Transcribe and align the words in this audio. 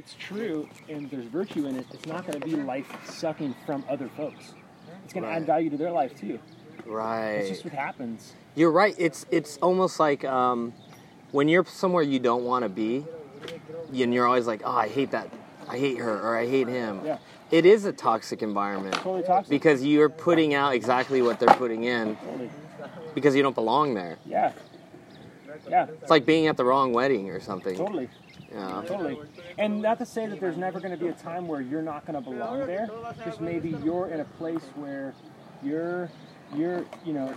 it's 0.00 0.16
true 0.18 0.66
and 0.88 1.10
there's 1.10 1.26
virtue 1.26 1.66
in 1.66 1.76
it, 1.76 1.84
it's 1.92 2.06
not 2.06 2.26
going 2.26 2.40
to 2.40 2.46
be 2.46 2.56
life 2.56 2.90
sucking 3.04 3.54
from 3.66 3.84
other 3.86 4.08
folks. 4.16 4.54
It's 5.04 5.12
going 5.12 5.24
to 5.24 5.30
add 5.30 5.44
value 5.44 5.68
to 5.68 5.76
their 5.76 5.90
life 5.90 6.18
too. 6.18 6.38
Right. 6.86 7.32
It's 7.32 7.50
just 7.50 7.64
what 7.64 7.74
happens. 7.74 8.32
You're 8.54 8.70
right. 8.70 8.94
It's 8.96 9.26
it's 9.30 9.58
almost 9.58 10.00
like 10.00 10.24
um, 10.24 10.72
when 11.32 11.48
you're 11.48 11.66
somewhere 11.66 12.02
you 12.02 12.18
don't 12.18 12.44
want 12.44 12.62
to 12.62 12.70
be, 12.70 13.04
and 13.92 14.14
you're 14.14 14.26
always 14.26 14.46
like, 14.46 14.62
oh, 14.64 14.72
I 14.72 14.88
hate 14.88 15.10
that, 15.10 15.28
I 15.68 15.76
hate 15.76 15.98
her, 15.98 16.18
or 16.18 16.34
I 16.34 16.46
hate 16.46 16.66
him. 16.66 17.02
Yeah. 17.04 17.18
It 17.50 17.66
is 17.66 17.84
a 17.84 17.92
toxic 17.92 18.42
environment 18.42 18.94
Totally 18.94 19.22
toxic. 19.22 19.50
because 19.50 19.84
you're 19.84 20.08
putting 20.08 20.54
out 20.54 20.72
exactly 20.72 21.20
what 21.20 21.38
they're 21.38 21.54
putting 21.56 21.84
in 21.84 22.16
Totally. 22.16 22.50
because 23.14 23.36
you 23.36 23.42
don't 23.42 23.54
belong 23.54 23.92
there. 23.92 24.18
Yeah. 24.24 24.52
Yeah. 25.68 25.86
It's 26.00 26.10
like 26.10 26.24
being 26.24 26.46
at 26.46 26.56
the 26.56 26.64
wrong 26.64 26.94
wedding 26.94 27.28
or 27.28 27.40
something. 27.40 27.76
Totally. 27.76 28.08
Yeah. 28.52 28.82
Totally. 28.86 29.18
And 29.58 29.80
not 29.80 29.98
to 29.98 30.06
say 30.06 30.26
that 30.26 30.40
there's 30.40 30.56
never 30.56 30.80
going 30.80 30.92
to 30.92 31.02
be 31.02 31.08
a 31.08 31.12
time 31.12 31.46
where 31.46 31.60
you're 31.60 31.82
not 31.82 32.06
going 32.06 32.22
to 32.22 32.30
belong 32.30 32.66
there. 32.66 32.90
Just 33.24 33.40
maybe 33.40 33.76
you're 33.84 34.08
in 34.08 34.20
a 34.20 34.24
place 34.24 34.64
where 34.74 35.14
you're, 35.62 36.10
you're, 36.54 36.84
you 37.04 37.12
know, 37.12 37.34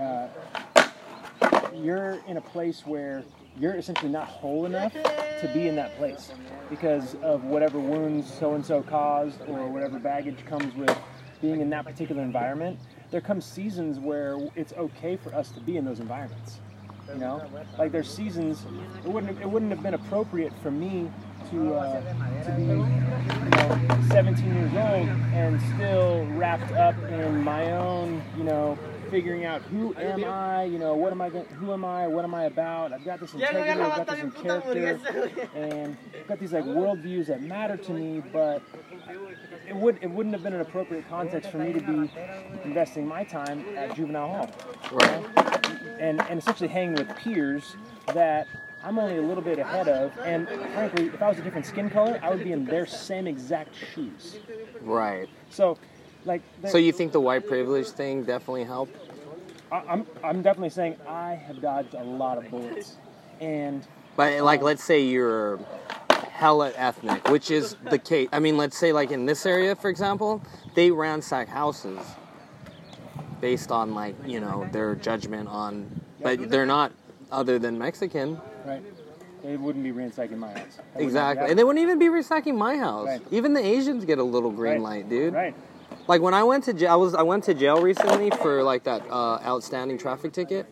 uh, 0.00 0.28
you're 1.74 2.20
in 2.26 2.36
a 2.36 2.40
place 2.40 2.86
where 2.86 3.24
you're 3.58 3.74
essentially 3.74 4.10
not 4.10 4.26
whole 4.26 4.66
enough 4.66 4.92
to 4.92 5.50
be 5.52 5.68
in 5.68 5.76
that 5.76 5.96
place 5.96 6.32
because 6.70 7.14
of 7.16 7.44
whatever 7.44 7.78
wounds 7.78 8.32
so 8.32 8.54
and 8.54 8.64
so 8.64 8.82
caused 8.82 9.40
or 9.42 9.68
whatever 9.68 9.98
baggage 9.98 10.44
comes 10.46 10.74
with 10.74 10.96
being 11.40 11.60
in 11.60 11.70
that 11.70 11.84
particular 11.84 12.22
environment. 12.22 12.78
There 13.10 13.20
comes 13.20 13.44
seasons 13.44 14.00
where 14.00 14.38
it's 14.56 14.72
okay 14.72 15.16
for 15.16 15.34
us 15.34 15.50
to 15.50 15.60
be 15.60 15.76
in 15.76 15.84
those 15.84 16.00
environments. 16.00 16.58
You 17.12 17.20
know, 17.20 17.42
like 17.78 17.92
there's 17.92 18.10
seasons. 18.10 18.64
It 19.04 19.08
wouldn't 19.08 19.40
it 19.40 19.48
wouldn't 19.48 19.70
have 19.72 19.82
been 19.82 19.94
appropriate 19.94 20.52
for 20.62 20.70
me 20.70 21.10
to 21.50 21.74
uh, 21.74 22.00
to 22.44 22.52
be 22.52 22.62
you 22.62 23.50
know 23.50 24.00
17 24.10 24.54
years 24.54 24.72
old 24.72 25.08
and 25.34 25.60
still 25.74 26.24
wrapped 26.36 26.72
up 26.72 26.96
in 27.10 27.42
my 27.44 27.72
own 27.72 28.22
you 28.36 28.44
know 28.44 28.78
figuring 29.10 29.44
out 29.44 29.62
who 29.62 29.94
am 29.96 30.24
I, 30.24 30.64
you 30.64 30.78
know, 30.78 30.94
what 30.94 31.12
am 31.12 31.22
I, 31.22 31.28
going 31.28 31.44
who 31.46 31.72
am 31.72 31.84
I, 31.84 32.08
what 32.08 32.24
am 32.24 32.34
I 32.34 32.44
about? 32.44 32.92
I've 32.92 33.04
got 33.04 33.20
this 33.20 33.32
integrity, 33.32 33.70
I've 33.70 34.06
got 34.06 34.06
this 34.08 34.42
character, 34.42 35.48
and 35.54 35.96
I've 36.18 36.26
got 36.26 36.40
these 36.40 36.52
like 36.52 36.64
worldviews 36.64 37.26
that 37.26 37.40
matter 37.40 37.76
to 37.76 37.92
me, 37.92 38.22
but 38.32 38.60
it 39.68 39.74
would 39.76 39.98
it 40.02 40.10
wouldn't 40.10 40.34
have 40.34 40.42
been 40.42 40.54
an 40.54 40.60
appropriate 40.60 41.08
context 41.08 41.50
for 41.50 41.58
me 41.58 41.72
to 41.72 41.80
be 41.80 42.10
investing 42.64 43.06
my 43.06 43.24
time 43.24 43.64
at 43.76 43.94
juvenile 43.94 44.28
hall 44.28 44.50
Right. 44.92 45.24
and, 45.98 46.20
and 46.22 46.38
essentially 46.38 46.68
hanging 46.68 46.94
with 46.94 47.14
peers 47.16 47.76
that 48.12 48.46
I'm 48.82 48.98
only 48.98 49.16
a 49.16 49.22
little 49.22 49.42
bit 49.42 49.58
ahead 49.58 49.88
of. 49.88 50.12
And 50.24 50.46
frankly, 50.46 51.06
if 51.06 51.22
I 51.22 51.28
was 51.28 51.38
a 51.38 51.42
different 51.42 51.64
skin 51.66 51.88
color, 51.88 52.20
I 52.22 52.30
would 52.30 52.44
be 52.44 52.52
in 52.52 52.66
their 52.66 52.84
same 52.84 53.26
exact 53.26 53.74
shoes. 53.94 54.36
Right. 54.82 55.26
So, 55.50 55.78
like, 56.26 56.42
So 56.68 56.76
you 56.76 56.92
think 56.92 57.12
the 57.12 57.20
white 57.20 57.46
privilege 57.46 57.88
thing 57.88 58.24
definitely 58.24 58.64
helped? 58.64 58.94
I, 59.72 59.82
I'm 59.88 60.06
I'm 60.22 60.42
definitely 60.42 60.68
saying 60.70 60.96
I 61.08 61.32
have 61.34 61.62
dodged 61.62 61.94
a 61.94 62.04
lot 62.04 62.36
of 62.36 62.50
bullets, 62.50 62.96
and 63.40 63.86
But 64.16 64.42
like, 64.42 64.60
let's 64.62 64.84
say 64.84 65.00
you're 65.00 65.58
hella 66.34 66.72
ethnic, 66.74 67.28
which 67.28 67.50
is 67.50 67.76
the 67.90 67.98
case. 67.98 68.28
I 68.32 68.40
mean, 68.40 68.56
let's 68.56 68.76
say 68.76 68.92
like 68.92 69.12
in 69.12 69.24
this 69.24 69.46
area, 69.46 69.76
for 69.76 69.88
example, 69.88 70.42
they 70.74 70.90
ransack 70.90 71.48
houses 71.48 72.00
based 73.40 73.70
on 73.70 73.94
like 73.94 74.16
you 74.26 74.40
know 74.40 74.68
their 74.72 74.96
judgment 74.96 75.48
on, 75.48 75.88
but 76.20 76.50
they're 76.50 76.66
not 76.66 76.92
other 77.30 77.58
than 77.58 77.78
Mexican. 77.78 78.40
right, 78.66 78.82
they 79.44 79.56
wouldn't 79.56 79.84
be 79.84 79.92
ransacking 79.92 80.38
my 80.38 80.52
house. 80.52 80.80
That 80.94 81.02
Exactly, 81.02 81.50
and 81.50 81.58
they 81.58 81.62
wouldn't 81.64 81.82
even 81.82 82.00
be 82.00 82.08
ransacking 82.08 82.56
my 82.56 82.76
house. 82.76 83.06
Right. 83.06 83.22
Even 83.30 83.54
the 83.54 83.64
Asians 83.64 84.04
get 84.04 84.18
a 84.18 84.24
little 84.24 84.50
green 84.50 84.82
Right. 84.82 85.04
light, 85.04 85.08
dude. 85.08 85.34
Right. 85.34 85.54
Like 86.08 86.20
when 86.20 86.34
I 86.34 86.42
went 86.42 86.64
to 86.64 86.72
jail, 86.74 86.90
I 86.92 86.96
was 86.96 87.14
I 87.14 87.22
went 87.22 87.44
to 87.44 87.54
jail 87.54 87.80
recently 87.80 88.30
for 88.30 88.62
like 88.64 88.82
that 88.84 89.02
uh, 89.08 89.38
outstanding 89.46 89.98
traffic 89.98 90.32
ticket. 90.32 90.66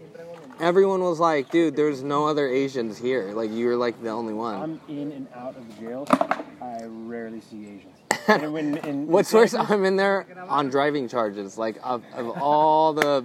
Everyone 0.62 1.02
was 1.02 1.18
like, 1.18 1.50
"Dude, 1.50 1.74
there's 1.74 2.04
no 2.04 2.26
other 2.26 2.46
Asians 2.46 2.96
here. 2.96 3.32
Like 3.32 3.50
you're 3.52 3.76
like 3.76 4.00
the 4.00 4.10
only 4.10 4.32
one." 4.32 4.54
I'm 4.54 4.80
in 4.88 5.10
and 5.10 5.26
out 5.34 5.56
of 5.56 5.68
the 5.68 5.82
jails. 5.82 6.08
I 6.10 6.84
rarely 6.84 7.40
see 7.40 7.66
Asians. 7.66 7.98
And 8.28 8.52
when, 8.52 8.76
in, 8.78 9.08
What's 9.08 9.32
worse, 9.32 9.52
I'm 9.52 9.84
in 9.84 9.96
there 9.96 10.24
on 10.48 10.70
driving 10.70 11.08
charges. 11.08 11.58
Like 11.58 11.78
of, 11.82 12.04
of 12.14 12.40
all 12.40 12.92
the 12.92 13.24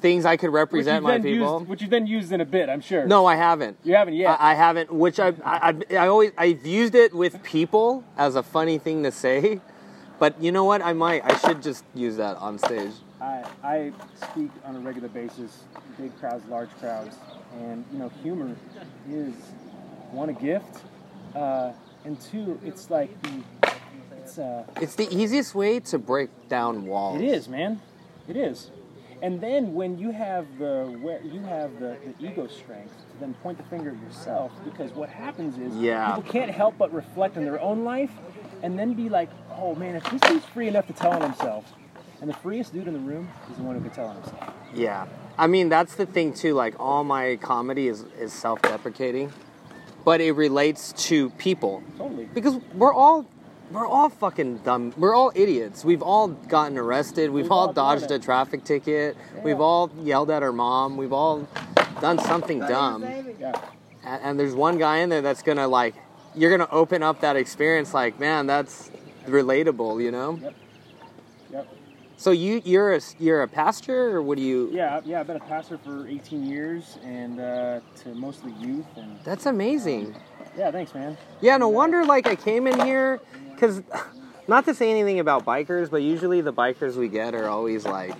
things 0.00 0.24
I 0.24 0.36
could 0.36 0.50
represent 0.50 1.02
my 1.02 1.18
people. 1.18 1.58
used, 1.58 1.68
which 1.68 1.82
you've 1.82 1.90
then 1.90 2.06
used 2.06 2.30
in 2.30 2.40
a 2.40 2.44
bit, 2.44 2.68
I'm 2.68 2.80
sure. 2.80 3.04
No, 3.04 3.26
I 3.26 3.34
haven't. 3.34 3.76
you 3.82 3.96
haven't 3.96 4.14
yet. 4.14 4.40
I, 4.40 4.52
I 4.52 4.54
haven't. 4.54 4.92
Which 4.92 5.18
I, 5.18 5.28
I 5.44 5.70
I 5.70 5.96
I 5.96 6.06
always 6.06 6.30
I've 6.38 6.64
used 6.64 6.94
it 6.94 7.12
with 7.12 7.42
people 7.42 8.04
as 8.16 8.36
a 8.36 8.42
funny 8.44 8.78
thing 8.78 9.02
to 9.02 9.10
say, 9.10 9.60
but 10.20 10.40
you 10.40 10.52
know 10.52 10.64
what? 10.64 10.82
I 10.82 10.92
might. 10.92 11.24
I 11.24 11.36
should 11.38 11.60
just 11.60 11.84
use 11.92 12.16
that 12.18 12.36
on 12.36 12.58
stage. 12.58 12.92
I, 13.20 13.44
I 13.62 13.92
speak 14.14 14.50
on 14.64 14.76
a 14.76 14.80
regular 14.80 15.08
basis, 15.08 15.64
big 15.98 16.16
crowds, 16.20 16.44
large 16.48 16.70
crowds, 16.78 17.16
and 17.60 17.84
you 17.92 17.98
know, 17.98 18.10
humor 18.22 18.54
is 19.10 19.34
one 20.12 20.28
a 20.28 20.32
gift, 20.32 20.82
uh, 21.34 21.72
and 22.04 22.20
two, 22.20 22.60
it's 22.64 22.90
like 22.90 23.10
the, 23.22 23.42
it's 24.18 24.38
uh, 24.38 24.64
It's 24.80 24.94
the 24.94 25.08
easiest 25.14 25.54
way 25.54 25.80
to 25.80 25.98
break 25.98 26.30
down 26.48 26.86
walls. 26.86 27.20
it 27.20 27.24
is, 27.24 27.48
man, 27.48 27.80
it 28.28 28.36
is. 28.36 28.70
And 29.20 29.40
then 29.40 29.74
when 29.74 29.98
you 29.98 30.12
have 30.12 30.46
the 30.60 30.96
where 31.02 31.20
you 31.22 31.40
have 31.40 31.80
the, 31.80 31.96
the 32.06 32.24
ego 32.24 32.46
strength 32.46 32.94
to 33.10 33.18
then 33.18 33.34
point 33.42 33.58
the 33.58 33.64
finger 33.64 33.90
at 33.90 34.00
yourself, 34.00 34.52
because 34.64 34.92
what 34.92 35.08
happens 35.08 35.58
is 35.58 35.76
Yeah. 35.76 36.14
people 36.14 36.30
can't 36.30 36.52
help 36.52 36.78
but 36.78 36.94
reflect 36.94 37.36
on 37.36 37.44
their 37.44 37.60
own 37.60 37.82
life, 37.82 38.12
and 38.62 38.78
then 38.78 38.94
be 38.94 39.08
like, 39.08 39.28
oh 39.56 39.74
man, 39.74 39.96
if 39.96 40.04
this 40.04 40.20
dude's 40.20 40.44
free 40.46 40.68
enough 40.68 40.86
to 40.86 40.92
tell 40.92 41.10
on 41.12 41.22
himself, 41.22 41.64
and 42.20 42.28
the 42.28 42.34
freest 42.34 42.72
dude 42.72 42.88
in 42.88 42.94
the 42.94 42.98
room 43.00 43.28
is 43.50 43.56
the 43.56 43.62
one 43.62 43.76
who 43.76 43.82
can 43.82 43.90
tell 43.90 44.06
on 44.06 44.16
himself. 44.16 44.54
Yeah. 44.74 45.06
I 45.36 45.46
mean, 45.46 45.68
that's 45.68 45.94
the 45.94 46.06
thing 46.06 46.34
too. 46.34 46.54
Like 46.54 46.74
all 46.78 47.04
my 47.04 47.36
comedy 47.36 47.88
is 47.88 48.04
is 48.18 48.32
self-deprecating, 48.32 49.32
but 50.04 50.20
it 50.20 50.32
relates 50.32 50.92
to 51.08 51.30
people 51.30 51.82
Totally. 51.96 52.28
because 52.34 52.56
we're 52.74 52.92
all 52.92 53.26
we're 53.70 53.86
all 53.86 54.08
fucking 54.08 54.58
dumb. 54.58 54.94
We're 54.96 55.14
all 55.14 55.30
idiots. 55.34 55.84
We've 55.84 56.02
all 56.02 56.28
gotten 56.28 56.78
arrested. 56.78 57.30
We've, 57.30 57.44
We've 57.44 57.52
all 57.52 57.68
all 57.68 57.72
dodged 57.72 58.10
a 58.10 58.18
traffic 58.18 58.64
ticket. 58.64 59.16
We've 59.44 59.60
all 59.60 59.90
yelled 60.02 60.30
at 60.30 60.42
our 60.42 60.52
mom. 60.52 60.96
We've 60.96 61.12
all 61.12 61.46
done 62.00 62.18
something 62.18 62.60
dumb. 62.60 63.02
Yeah. 63.38 63.60
And, 64.04 64.22
and 64.22 64.40
there's 64.40 64.54
one 64.54 64.78
guy 64.78 64.98
in 64.98 65.10
there 65.10 65.20
that's 65.20 65.42
gonna 65.42 65.68
like, 65.68 65.94
you're 66.34 66.50
gonna 66.50 66.70
open 66.72 67.02
up 67.02 67.20
that 67.20 67.36
experience. 67.36 67.92
Like, 67.92 68.18
man, 68.18 68.46
that's 68.46 68.90
relatable. 69.26 70.02
You 70.02 70.10
know. 70.10 70.38
Yep. 70.42 70.54
So 72.18 72.32
you 72.32 72.60
you're 72.64 72.94
a 72.96 73.00
you're 73.20 73.42
a 73.42 73.48
pastor 73.48 74.16
or 74.16 74.22
what 74.22 74.38
do 74.38 74.42
you? 74.42 74.70
Yeah, 74.72 75.00
yeah. 75.04 75.20
I've 75.20 75.28
been 75.28 75.36
a 75.36 75.40
pastor 75.40 75.78
for 75.78 76.08
18 76.08 76.42
years, 76.44 76.98
and 77.04 77.38
uh, 77.38 77.78
to 78.02 78.08
mostly 78.08 78.52
youth. 78.58 78.86
And 78.96 79.20
That's 79.22 79.46
amazing. 79.46 80.16
yeah, 80.56 80.72
thanks, 80.72 80.92
man. 80.94 81.16
Yeah, 81.40 81.56
no 81.58 81.68
wonder 81.68 82.04
like 82.04 82.26
I 82.26 82.34
came 82.34 82.66
in 82.66 82.80
here 82.80 83.20
because 83.52 83.82
not 84.48 84.64
to 84.64 84.74
say 84.74 84.90
anything 84.90 85.20
about 85.20 85.44
bikers, 85.44 85.92
but 85.92 86.02
usually 86.02 86.40
the 86.40 86.52
bikers 86.52 86.96
we 86.96 87.06
get 87.06 87.36
are 87.36 87.46
always 87.46 87.84
like, 87.84 88.16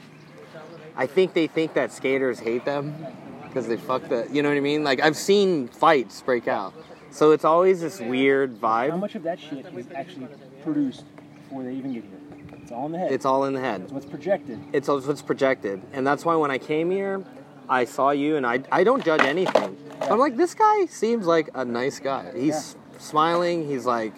I 0.95 1.07
think 1.09 1.35
they 1.35 1.49
think 1.49 1.75
that 1.75 1.93
skaters 1.93 2.39
hate 2.39 2.65
them 2.65 3.05
because 3.43 3.67
they 3.67 3.77
fuck 3.77 4.09
the, 4.09 4.29
you 4.31 4.45
know 4.45 4.49
what 4.49 4.59
I 4.59 4.61
mean? 4.61 4.85
Like 4.85 5.01
I've 5.01 5.17
seen 5.17 5.67
fights 5.67 6.23
break 6.23 6.47
out, 6.47 6.73
so 7.11 7.33
it's 7.33 7.45
always 7.45 7.81
this 7.81 7.99
weird 7.99 8.61
vibe. 8.61 8.91
How 8.91 8.97
much 8.97 9.17
of 9.17 9.25
that 9.25 9.41
shit 9.41 9.67
is 9.75 9.89
actually 9.93 10.29
produced 10.63 11.05
before 11.43 11.65
they 11.65 11.75
even 11.75 11.95
get 11.95 12.05
here? 12.05 12.28
It's 12.69 12.75
all 12.75 12.85
in 12.85 12.93
the 12.93 12.99
head. 12.99 13.13
It's 13.13 13.25
all 13.25 13.45
in 13.47 13.55
the 13.55 13.61
head. 13.61 13.81
It's 13.81 13.93
what's 13.93 14.05
projected. 14.05 14.61
It's 14.75 14.91
all 14.91 15.01
what's 15.01 15.23
projected, 15.23 15.81
and 15.95 16.07
that's 16.07 16.27
why 16.27 16.37
when 16.37 16.51
I 16.51 16.59
came 16.59 16.91
here, 16.91 17.25
I 17.67 17.87
saw 17.87 18.11
you, 18.11 18.37
and 18.37 18.47
I 18.47 18.63
I 18.71 18.85
don't 18.85 19.03
judge 19.03 19.23
anything. 19.23 19.75
I'm 20.03 20.19
like, 20.19 20.37
this 20.37 20.53
guy 20.53 20.85
seems 20.85 21.25
like 21.25 21.49
a 21.55 21.65
nice 21.65 21.99
guy. 21.99 22.31
He's 22.37 22.77
smiling. 22.99 23.67
He's 23.67 23.87
like, 23.87 24.13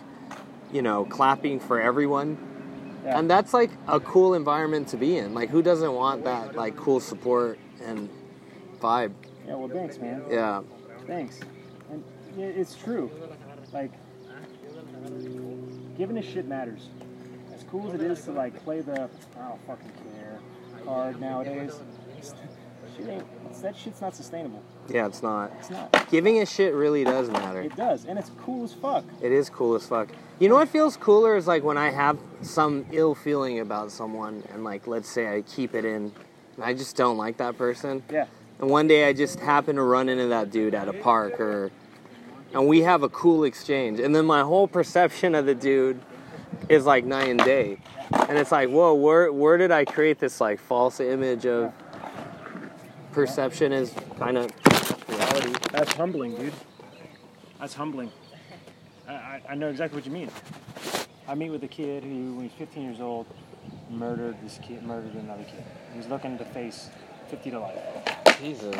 you 0.72 0.82
know, 0.82 1.04
clapping 1.04 1.60
for 1.60 1.80
everyone. 1.80 2.36
Yeah. 3.04 3.20
And 3.20 3.30
that's 3.30 3.54
like 3.54 3.70
a 3.86 4.00
cool 4.00 4.34
environment 4.34 4.88
to 4.88 4.96
be 4.96 5.16
in. 5.16 5.32
Like, 5.32 5.50
who 5.50 5.62
doesn't 5.62 5.92
want 5.92 6.24
that 6.24 6.56
like 6.56 6.74
cool 6.74 6.98
support 6.98 7.56
and 7.84 8.08
vibe? 8.80 9.12
yeah. 9.46 9.54
Well, 9.54 9.68
thanks, 9.68 9.96
man. 9.98 10.24
Yeah, 10.28 10.62
Thanks. 11.06 11.38
And 11.88 12.02
it's 12.36 12.74
true. 12.74 13.12
Like, 13.72 13.92
giving 15.96 16.18
a 16.18 16.22
shit 16.22 16.48
matters. 16.48 16.88
Cool 17.70 17.88
as 17.88 18.00
it 18.00 18.10
is 18.10 18.24
to 18.24 18.32
like 18.32 18.62
play 18.64 18.80
the 18.80 18.92
I 19.38 19.48
don't 19.48 19.66
fucking 19.66 19.92
care 20.12 20.38
card 20.84 21.20
nowadays, 21.20 21.74
shit 22.96 23.08
ain't. 23.08 23.24
It's, 23.48 23.60
that 23.60 23.76
shit's 23.76 24.00
not 24.00 24.14
sustainable. 24.14 24.62
yeah. 24.88 25.06
It's 25.06 25.22
not. 25.22 25.52
It's 25.58 25.70
not. 25.70 26.10
Giving 26.10 26.40
a 26.40 26.46
shit 26.46 26.74
really 26.74 27.04
does 27.04 27.28
matter. 27.30 27.60
It 27.60 27.76
does, 27.76 28.04
and 28.04 28.18
it's 28.18 28.30
cool 28.38 28.64
as 28.64 28.72
fuck. 28.72 29.04
It 29.20 29.32
is 29.32 29.50
cool 29.50 29.74
as 29.74 29.86
fuck. 29.86 30.08
You 30.38 30.48
know 30.48 30.56
what 30.56 30.68
feels 30.68 30.96
cooler 30.96 31.36
is 31.36 31.46
like 31.46 31.62
when 31.62 31.76
I 31.76 31.90
have 31.90 32.18
some 32.42 32.86
ill 32.92 33.14
feeling 33.14 33.60
about 33.60 33.90
someone, 33.90 34.42
and 34.52 34.64
like 34.64 34.86
let's 34.86 35.08
say 35.08 35.34
I 35.36 35.42
keep 35.42 35.74
it 35.74 35.84
in, 35.84 36.12
and 36.56 36.64
I 36.64 36.74
just 36.74 36.96
don't 36.96 37.16
like 37.16 37.36
that 37.38 37.58
person. 37.58 38.02
Yeah. 38.10 38.26
And 38.60 38.68
one 38.68 38.86
day 38.88 39.08
I 39.08 39.12
just 39.12 39.40
happen 39.40 39.76
to 39.76 39.82
run 39.82 40.08
into 40.08 40.26
that 40.28 40.50
dude 40.50 40.74
at 40.74 40.88
a 40.88 40.92
park 40.92 41.40
or 41.40 41.70
and 42.52 42.66
we 42.66 42.80
have 42.80 43.02
a 43.04 43.08
cool 43.08 43.44
exchange, 43.44 44.00
and 44.00 44.14
then 44.14 44.24
my 44.26 44.42
whole 44.42 44.66
perception 44.66 45.34
of 45.36 45.46
the 45.46 45.54
dude 45.54 46.00
is 46.68 46.84
like 46.86 47.04
night 47.04 47.28
and 47.28 47.40
day, 47.42 47.78
and 48.28 48.38
it's 48.38 48.52
like, 48.52 48.68
whoa, 48.68 48.94
where 48.94 49.32
where 49.32 49.56
did 49.56 49.70
I 49.70 49.84
create 49.84 50.18
this 50.18 50.40
like 50.40 50.60
false 50.60 51.00
image 51.00 51.46
of 51.46 51.72
perception 53.12 53.72
is 53.72 53.92
kind 54.18 54.38
of 54.38 54.50
reality? 55.08 55.54
That's 55.72 55.92
humbling, 55.92 56.36
dude. 56.36 56.52
That's 57.58 57.74
humbling. 57.74 58.10
I, 59.08 59.12
I, 59.12 59.42
I 59.50 59.54
know 59.54 59.68
exactly 59.68 59.98
what 59.98 60.06
you 60.06 60.12
mean. 60.12 60.30
I 61.28 61.34
meet 61.34 61.50
with 61.50 61.62
a 61.64 61.68
kid 61.68 62.02
who, 62.04 62.34
when 62.34 62.48
he's 62.48 62.58
15 62.58 62.82
years 62.82 63.00
old, 63.00 63.26
murdered 63.90 64.36
this 64.42 64.58
kid, 64.62 64.82
murdered 64.82 65.14
another 65.14 65.44
kid. 65.44 65.62
He's 65.94 66.06
looking 66.06 66.38
to 66.38 66.44
face 66.44 66.90
50 67.28 67.50
to 67.52 67.60
life. 67.60 67.78
Jesus. 68.40 68.74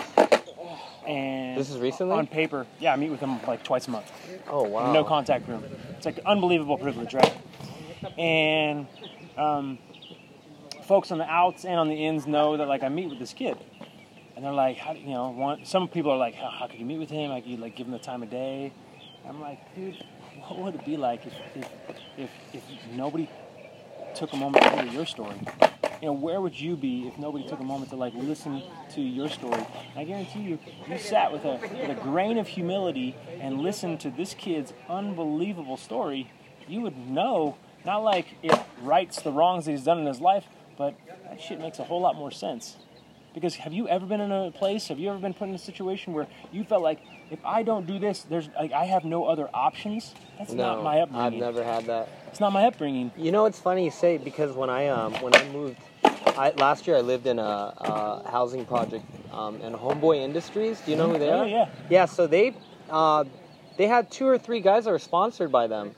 And 1.07 1.59
This 1.59 1.71
is 1.71 1.79
recently? 1.79 2.15
on 2.15 2.27
paper, 2.27 2.67
yeah, 2.79 2.93
I 2.93 2.97
meet 2.97 3.11
with 3.11 3.21
him 3.21 3.41
like 3.47 3.63
twice 3.65 3.89
a 3.89 3.91
month. 3.91 4.11
Oh 4.49 4.63
wow. 4.63 4.93
No 4.93 5.05
contact 5.05 5.49
room. 5.49 5.65
It's 5.97 6.07
like 6.07 6.19
unbelievable 6.25 6.79
privilege, 6.79 7.15
right? 7.15 7.33
And 8.19 8.87
um, 9.37 9.79
folks 10.85 11.11
on 11.11 11.19
the 11.19 11.25
outs 11.25 11.65
and 11.65 11.79
on 11.79 11.89
the 11.89 12.07
ins 12.07 12.27
know 12.27 12.57
that 12.57 12.67
like 12.69 12.83
I 12.83 12.89
meet 12.89 13.09
with 13.09 13.19
this 13.19 13.33
kid, 13.33 13.57
and 14.37 14.45
they're 14.45 14.53
like, 14.53 14.79
how, 14.79 14.93
you 14.93 15.11
know, 15.11 15.31
one, 15.31 15.65
some 15.65 15.89
people 15.89 16.11
are 16.11 16.17
like, 16.17 16.35
how, 16.35 16.49
how 16.49 16.67
could 16.67 16.79
you 16.79 16.87
meet 16.87 16.99
with 16.99 17.11
him? 17.11 17.31
Like 17.31 17.47
you 17.47 17.57
like 17.57 17.77
give 17.77 17.87
him 17.87 17.93
the 17.93 17.99
time 17.99 18.23
of 18.23 18.31
day? 18.31 18.73
I'm 19.29 19.41
like, 19.41 19.75
dude, 19.75 20.03
what 20.49 20.59
would 20.61 20.75
it 20.77 20.85
be 20.85 20.97
like 20.97 21.27
if 21.27 21.35
if 21.55 21.69
if, 22.17 22.31
if 22.55 22.63
nobody 22.93 23.29
took 24.15 24.33
a 24.33 24.37
moment 24.37 24.65
to 24.65 24.83
hear 24.83 24.93
your 24.93 25.07
story? 25.07 25.41
You 26.01 26.07
know, 26.07 26.13
where 26.15 26.41
would 26.41 26.59
you 26.59 26.77
be 26.77 27.07
if 27.07 27.19
nobody 27.19 27.47
took 27.47 27.61
a 27.61 27.65
moment 27.65 27.91
to 27.91 27.97
like 27.97 28.15
listen 28.15 28.63
to 28.95 29.03
your 29.03 29.29
story? 29.29 29.63
I 29.95 30.05
guarantee 30.05 30.41
you, 30.41 30.59
if 30.83 30.89
you 30.89 30.99
sat 30.99 31.31
with 31.31 31.45
a 31.45 31.59
with 31.61 31.91
a 31.91 32.01
grain 32.03 32.39
of 32.39 32.49
humility 32.49 33.15
and 33.39 33.61
listened 33.61 34.01
to 34.01 34.11
this 34.11 34.33
kid's 34.33 34.73
unbelievable 34.89 35.77
story. 35.77 36.31
You 36.67 36.83
would 36.83 36.97
know, 36.97 37.57
not 37.85 37.99
like 37.99 38.27
it 38.43 38.59
rights 38.83 39.23
the 39.23 39.33
wrongs 39.33 39.65
that 39.65 39.73
he's 39.73 39.85
done 39.85 39.99
in 39.99 40.07
his 40.07 40.21
life, 40.21 40.45
but 40.77 40.95
that 41.29 41.41
shit 41.41 41.61
makes 41.61 41.79
a 41.79 41.85
whole 41.85 42.01
lot 42.01 42.17
more 42.17 42.31
sense. 42.31 42.77
Because 43.35 43.57
have 43.57 43.73
you 43.73 43.89
ever 43.89 44.07
been 44.07 44.21
in 44.21 44.33
a 44.33 44.51
place? 44.51 44.89
Have 44.89 44.99
you 44.99 45.09
ever 45.11 45.19
been 45.19 45.35
put 45.35 45.49
in 45.49 45.55
a 45.55 45.59
situation 45.59 46.13
where 46.13 46.27
you 46.51 46.65
felt 46.65 46.83
like 46.83 46.99
if 47.31 47.39
I 47.45 47.63
don't 47.63 47.87
do 47.87 47.99
this, 47.99 48.23
there's 48.23 48.49
like 48.59 48.73
I 48.73 48.87
have 48.87 49.05
no 49.05 49.25
other 49.27 49.49
options? 49.55 50.15
That's 50.39 50.53
no, 50.53 50.75
not 50.75 50.83
my 50.85 51.01
upbringing. 51.01 51.27
I've 51.27 51.55
never 51.55 51.63
had 51.63 51.87
that. 51.87 52.09
It's 52.27 52.41
not 52.41 52.53
my 52.53 52.65
upbringing. 52.65 53.13
You 53.17 53.31
know, 53.31 53.47
it's 53.47 53.61
funny 53.61 53.85
you 53.85 53.91
say 53.93 54.19
because 54.19 54.53
when 54.53 54.69
I 54.69 54.89
um 54.89 55.13
when 55.15 55.35
I 55.35 55.45
moved, 55.53 55.79
I, 56.37 56.51
last 56.57 56.87
year 56.89 56.97
I 56.97 57.03
lived 57.03 57.27
in 57.29 57.39
a, 57.39 57.43
a 57.43 58.29
housing 58.29 58.65
project 58.65 59.05
um, 59.31 59.61
in 59.63 59.75
Homeboy 59.75 60.17
Industries. 60.19 60.81
Do 60.81 60.91
you 60.91 60.97
know 60.97 61.09
who 61.13 61.19
they 61.19 61.31
Oh, 61.31 61.43
are? 61.43 61.47
yeah. 61.47 61.69
Yeah. 61.89 62.05
So 62.07 62.27
they 62.27 62.55
uh, 62.89 63.25
they 63.77 63.87
had 63.87 64.11
two 64.11 64.27
or 64.27 64.39
three 64.39 64.61
guys 64.61 64.87
that 64.87 64.91
were 64.91 64.99
sponsored 64.99 65.53
by 65.53 65.69
them. 65.69 65.95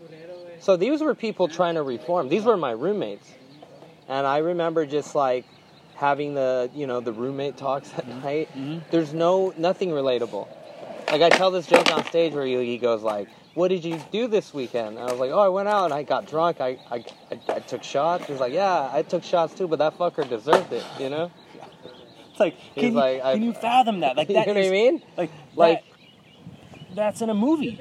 So 0.63 0.77
these 0.77 1.01
were 1.01 1.17
people 1.17 1.49
trying 1.49 1.75
to 1.75 1.83
reform. 1.83 2.29
These 2.29 2.45
were 2.45 2.57
my 2.57 2.71
roommates, 2.71 3.29
and 4.09 4.25
I 4.25 4.39
remember 4.39 4.87
just 4.87 5.17
like 5.17 5.45
having 5.97 6.35
the 6.35 6.71
you 6.73 6.87
know 6.87 7.01
the 7.01 7.13
roommate 7.13 7.57
talks 7.57 7.93
at 7.95 8.07
mm-hmm. 8.07 8.23
night. 8.23 8.49
Mm-hmm. 8.57 8.79
There's 8.93 9.13
no 9.13 9.53
nothing 9.59 9.91
relatable. 9.91 10.47
Like 11.11 11.21
I 11.21 11.31
tell 11.31 11.51
this 11.51 11.67
joke 11.67 11.93
on 11.93 12.05
stage 12.05 12.33
where 12.33 12.47
he, 12.47 12.79
goes 12.79 13.03
like, 13.03 13.27
"What 13.55 13.69
did 13.69 13.85
you 13.85 14.01
do 14.13 14.29
this 14.29 14.55
weekend?" 14.55 14.99
And 14.99 15.01
I 15.01 15.11
was 15.11 15.19
like, 15.19 15.33
"Oh, 15.33 15.41
I 15.41 15.49
went 15.49 15.67
out 15.67 15.87
and 15.87 15.95
I 15.95 16.05
got 16.05 16.29
drunk. 16.29 16.61
I 16.61 16.79
I, 16.89 17.05
I, 17.33 17.41
I 17.49 17.59
took 17.59 17.83
shots." 17.83 18.27
He's 18.29 18.39
like, 18.39 18.53
"Yeah, 18.53 18.89
I 18.93 19.03
took 19.03 19.25
shots 19.25 19.55
too, 19.55 19.67
but 19.67 19.81
that 19.81 19.99
fucker 19.99 20.29
deserved 20.29 20.73
it." 20.73 20.85
You 21.01 21.11
know? 21.11 21.33
It's 22.31 22.41
like, 22.41 22.55
He's 22.55 22.85
can, 22.85 22.95
like, 22.95 23.17
you, 23.17 23.23
I- 23.23 23.35
can 23.35 23.43
you 23.43 23.53
fathom 23.53 24.01
that? 24.01 24.17
Like 24.17 24.29
you 24.31 24.37
that 24.37 24.47
know 24.47 24.55
what 24.55 24.65
I 24.65 24.71
mean? 24.71 25.03
Like, 25.17 25.31
Like- 25.57 25.85
that- 25.85 25.92
that's 26.95 27.23
in 27.23 27.31
a 27.31 27.35
movie. 27.35 27.79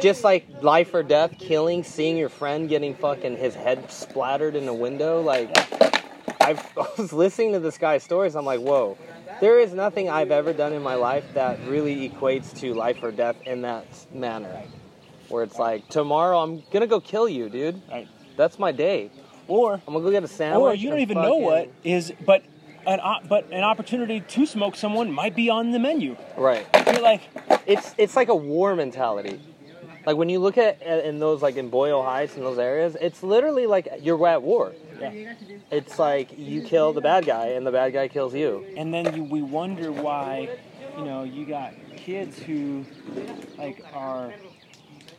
Just 0.00 0.24
like 0.24 0.46
life 0.62 0.94
or 0.94 1.02
death, 1.02 1.34
killing, 1.38 1.84
seeing 1.84 2.16
your 2.16 2.28
friend 2.28 2.68
getting 2.68 2.94
fucking 2.94 3.36
his 3.36 3.54
head 3.54 3.90
splattered 3.90 4.56
in 4.56 4.68
a 4.68 4.74
window. 4.74 5.20
Like, 5.20 5.50
I've, 6.40 6.60
I 6.76 6.86
was 6.98 7.12
listening 7.12 7.52
to 7.52 7.60
this 7.60 7.78
guy's 7.78 8.02
stories. 8.02 8.34
I'm 8.36 8.44
like, 8.44 8.60
whoa. 8.60 8.98
There 9.40 9.58
is 9.58 9.74
nothing 9.74 10.08
I've 10.08 10.30
ever 10.30 10.52
done 10.52 10.72
in 10.72 10.82
my 10.82 10.94
life 10.94 11.24
that 11.34 11.58
really 11.66 12.08
equates 12.08 12.56
to 12.60 12.72
life 12.72 13.02
or 13.02 13.10
death 13.10 13.36
in 13.44 13.62
that 13.62 13.86
manner. 14.12 14.62
Where 15.28 15.42
it's 15.42 15.58
like, 15.58 15.88
tomorrow 15.88 16.38
I'm 16.38 16.62
gonna 16.70 16.86
go 16.86 17.00
kill 17.00 17.28
you, 17.28 17.48
dude. 17.48 17.80
That's 18.36 18.58
my 18.58 18.72
day. 18.72 19.10
Or, 19.48 19.74
I'm 19.74 19.92
gonna 19.92 20.04
go 20.04 20.10
get 20.10 20.22
a 20.24 20.28
sandwich. 20.28 20.60
or 20.60 20.74
you 20.74 20.90
don't 20.90 21.00
even 21.00 21.20
know 21.20 21.36
what 21.36 21.70
is, 21.82 22.12
but 22.24 22.44
an 22.86 23.00
op- 23.02 23.28
but 23.28 23.50
an 23.50 23.62
opportunity 23.64 24.20
to 24.20 24.46
smoke 24.46 24.76
someone 24.76 25.10
might 25.12 25.34
be 25.34 25.48
on 25.50 25.70
the 25.72 25.78
menu. 25.78 26.16
Right. 26.36 26.66
You're 26.86 27.00
like, 27.02 27.22
It's 27.66 27.94
it's 27.98 28.16
like 28.16 28.28
a 28.28 28.34
war 28.34 28.74
mentality. 28.74 29.40
Like 30.06 30.16
when 30.16 30.28
you 30.28 30.38
look 30.38 30.58
at 30.58 30.82
at- 30.82 31.04
in 31.04 31.18
those 31.18 31.40
like 31.42 31.56
in 31.56 31.70
Boyle 31.70 32.02
Heights 32.02 32.36
in 32.36 32.42
those 32.44 32.58
areas, 32.58 32.96
it's 33.00 33.22
literally 33.22 33.66
like 33.66 33.88
you're 34.02 34.26
at 34.28 34.42
war. 34.42 34.72
yeah. 35.00 35.34
It's 35.70 35.98
like 35.98 36.38
you 36.38 36.62
kill 36.62 36.92
the 36.92 37.00
bad 37.00 37.24
guy 37.26 37.46
and 37.48 37.66
the 37.66 37.72
bad 37.72 37.92
guy 37.92 38.08
kills 38.08 38.34
you. 38.34 38.64
and 38.76 38.92
then 38.92 39.14
you, 39.16 39.24
we 39.24 39.40
wonder 39.42 39.90
why, 39.90 40.48
you 40.98 41.04
know, 41.04 41.24
you 41.24 41.46
got 41.46 41.72
kids 41.96 42.38
who, 42.38 42.84
like, 43.58 43.82
are, 43.94 44.32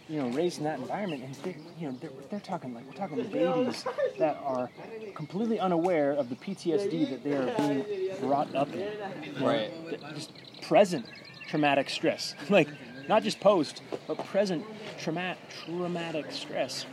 you 0.07 0.21
know, 0.21 0.29
raised 0.29 0.59
in 0.59 0.65
that 0.65 0.79
environment, 0.79 1.23
and 1.23 1.33
they, 1.35 1.55
you 1.79 1.87
know, 1.87 1.97
they're, 1.99 2.11
they're 2.29 2.39
talking 2.39 2.73
like 2.73 2.85
we're 2.85 2.93
talking 2.93 3.23
babies 3.31 3.83
that 4.19 4.37
are 4.43 4.69
completely 5.15 5.59
unaware 5.59 6.11
of 6.11 6.29
the 6.29 6.35
PTSD 6.35 7.09
that 7.09 7.23
they 7.23 7.33
are 7.33 7.53
being 7.57 8.09
brought 8.19 8.53
up 8.55 8.71
in. 8.73 8.87
Right. 9.43 9.71
Just 10.13 10.31
present 10.61 11.05
traumatic 11.47 11.89
stress, 11.89 12.35
like 12.49 12.67
not 13.07 13.23
just 13.23 13.39
post, 13.39 13.81
but 14.07 14.23
present 14.25 14.63
traumatic 14.99 15.39
traumatic 15.65 16.31
stress 16.31 16.85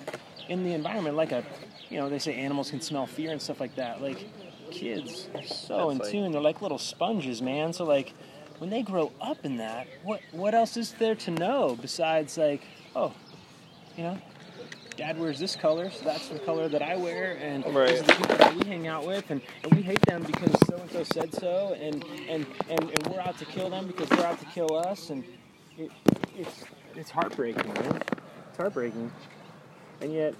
in 0.48 0.64
the 0.64 0.72
environment, 0.72 1.16
like 1.16 1.32
a, 1.32 1.44
you 1.90 1.98
know, 1.98 2.08
they 2.08 2.18
say 2.18 2.34
animals 2.34 2.70
can 2.70 2.80
smell 2.80 3.06
fear 3.06 3.30
and 3.30 3.40
stuff 3.40 3.60
like 3.60 3.74
that. 3.76 4.00
Like 4.02 4.26
kids 4.70 5.28
are 5.34 5.42
so 5.42 5.90
in 5.90 5.98
like- 5.98 6.10
tune. 6.10 6.32
They're 6.32 6.40
like 6.40 6.62
little 6.62 6.78
sponges, 6.78 7.42
man. 7.42 7.72
So 7.72 7.84
like 7.84 8.12
when 8.58 8.70
they 8.70 8.82
grow 8.82 9.12
up 9.20 9.44
in 9.44 9.58
that, 9.58 9.86
what 10.02 10.20
what 10.32 10.54
else 10.54 10.76
is 10.76 10.92
there 10.92 11.14
to 11.16 11.30
know 11.30 11.76
besides 11.80 12.38
like, 12.38 12.62
oh, 12.94 13.12
you 13.96 14.04
know, 14.04 14.18
dad 14.96 15.18
wears 15.18 15.38
this 15.38 15.56
color, 15.56 15.90
so 15.90 16.04
that's 16.04 16.28
the 16.28 16.38
color 16.40 16.68
that 16.68 16.82
I 16.82 16.96
wear, 16.96 17.38
and 17.40 17.64
these 17.64 17.74
are 17.74 18.02
the 18.02 18.14
people 18.14 18.36
that 18.36 18.54
we 18.54 18.66
hang 18.66 18.86
out 18.86 19.06
with, 19.06 19.30
and, 19.30 19.40
and 19.64 19.74
we 19.74 19.82
hate 19.82 20.00
them 20.02 20.22
because 20.22 20.52
so 20.66 20.76
and 20.76 20.90
so 20.90 21.02
said 21.04 21.34
so, 21.34 21.76
and, 21.80 22.04
and 22.28 22.46
and 22.68 22.90
and 22.90 23.06
we're 23.08 23.20
out 23.20 23.38
to 23.38 23.44
kill 23.44 23.70
them 23.70 23.86
because 23.86 24.08
they're 24.08 24.26
out 24.26 24.38
to 24.40 24.46
kill 24.46 24.76
us, 24.76 25.10
and 25.10 25.24
it, 25.78 25.90
it's 26.36 26.64
it's 26.94 27.10
heartbreaking, 27.10 27.72
man. 27.74 28.02
It's 28.48 28.56
heartbreaking, 28.56 29.10
and 30.00 30.12
yet, 30.12 30.34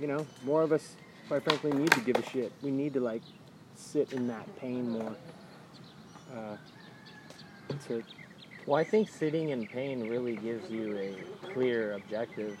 you 0.00 0.06
know, 0.06 0.26
more 0.44 0.62
of 0.62 0.72
us, 0.72 0.96
quite 1.28 1.42
frankly, 1.42 1.72
need 1.72 1.92
to 1.92 2.00
give 2.00 2.16
a 2.16 2.30
shit. 2.30 2.52
We 2.62 2.70
need 2.70 2.94
to 2.94 3.00
like 3.00 3.22
sit 3.74 4.12
in 4.12 4.28
that 4.28 4.54
pain 4.58 4.90
more. 4.90 5.16
Uh, 6.34 6.56
to 7.86 8.02
Well, 8.66 8.76
I 8.76 8.84
think 8.84 9.08
sitting 9.08 9.50
in 9.50 9.66
pain 9.66 10.08
really 10.08 10.34
gives 10.36 10.68
you 10.70 10.96
a 10.98 11.46
clear 11.54 11.94
objective 11.94 12.58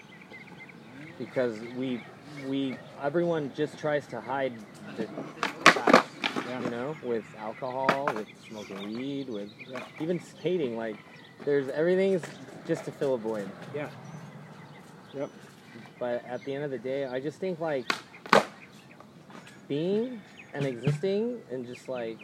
because 1.18 1.58
we 1.76 2.00
we 2.46 2.76
everyone 3.02 3.50
just 3.56 3.76
tries 3.78 4.06
to 4.08 4.20
hide 4.20 4.52
the 4.96 5.08
facts, 5.72 6.08
Yeah. 6.48 6.60
you 6.60 6.70
know, 6.70 6.96
with 7.02 7.24
alcohol, 7.40 8.08
with 8.14 8.28
smoking 8.48 8.94
weed, 8.94 9.28
with 9.28 9.50
even 10.00 10.20
skating. 10.20 10.76
Like, 10.76 10.96
there's 11.44 11.68
everything's 11.70 12.22
just 12.68 12.84
to 12.84 12.92
fill 12.92 13.14
a 13.14 13.18
void. 13.18 13.48
yeah, 13.74 13.88
yep, 15.12 15.28
But 15.98 16.24
at 16.28 16.44
the 16.44 16.54
end 16.54 16.64
of 16.64 16.70
the 16.70 16.78
day, 16.78 17.04
I 17.06 17.18
just 17.20 17.38
think 17.40 17.58
like 17.58 17.84
being 19.66 20.20
and 20.54 20.64
existing 20.66 21.40
and 21.50 21.66
just 21.66 21.88
like 21.88 22.18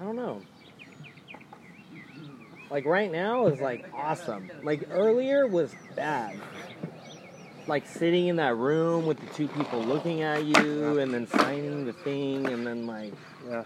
I 0.00 0.04
don't 0.04 0.16
know. 0.16 0.42
Like 2.70 2.84
right 2.84 3.10
now 3.10 3.46
is 3.46 3.60
like 3.60 3.86
awesome. 3.94 4.50
Like 4.62 4.88
earlier 4.90 5.46
was 5.46 5.74
bad. 5.96 6.38
Like 7.66 7.86
sitting 7.86 8.28
in 8.28 8.36
that 8.36 8.56
room 8.56 9.06
with 9.06 9.18
the 9.20 9.26
two 9.34 9.48
people 9.48 9.82
looking 9.82 10.22
at 10.22 10.44
you 10.44 10.98
and 10.98 11.12
then 11.12 11.26
signing 11.26 11.84
the 11.86 11.92
thing 11.92 12.46
and 12.46 12.66
then 12.66 12.86
like 12.86 13.12
yeah. 13.48 13.64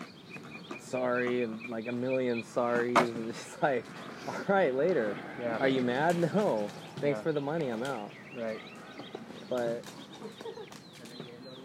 sorry 0.80 1.42
and 1.42 1.68
like 1.68 1.87
a 1.87 1.92
million 1.92 2.42
sorries 2.42 2.97
and 3.16 3.32
just 3.32 3.62
like 3.62 3.85
all 4.28 4.35
right 4.49 4.75
later. 4.75 5.16
Yeah. 5.40 5.59
Are 5.59 5.68
you 5.68 5.82
mad? 5.82 6.35
No. 6.35 6.68
Thanks 6.97 7.18
Yeah. 7.18 7.23
for 7.23 7.32
the 7.32 7.40
money. 7.40 7.68
I'm 7.68 7.82
out. 7.82 8.11
Right. 8.37 8.61
But 9.49 9.85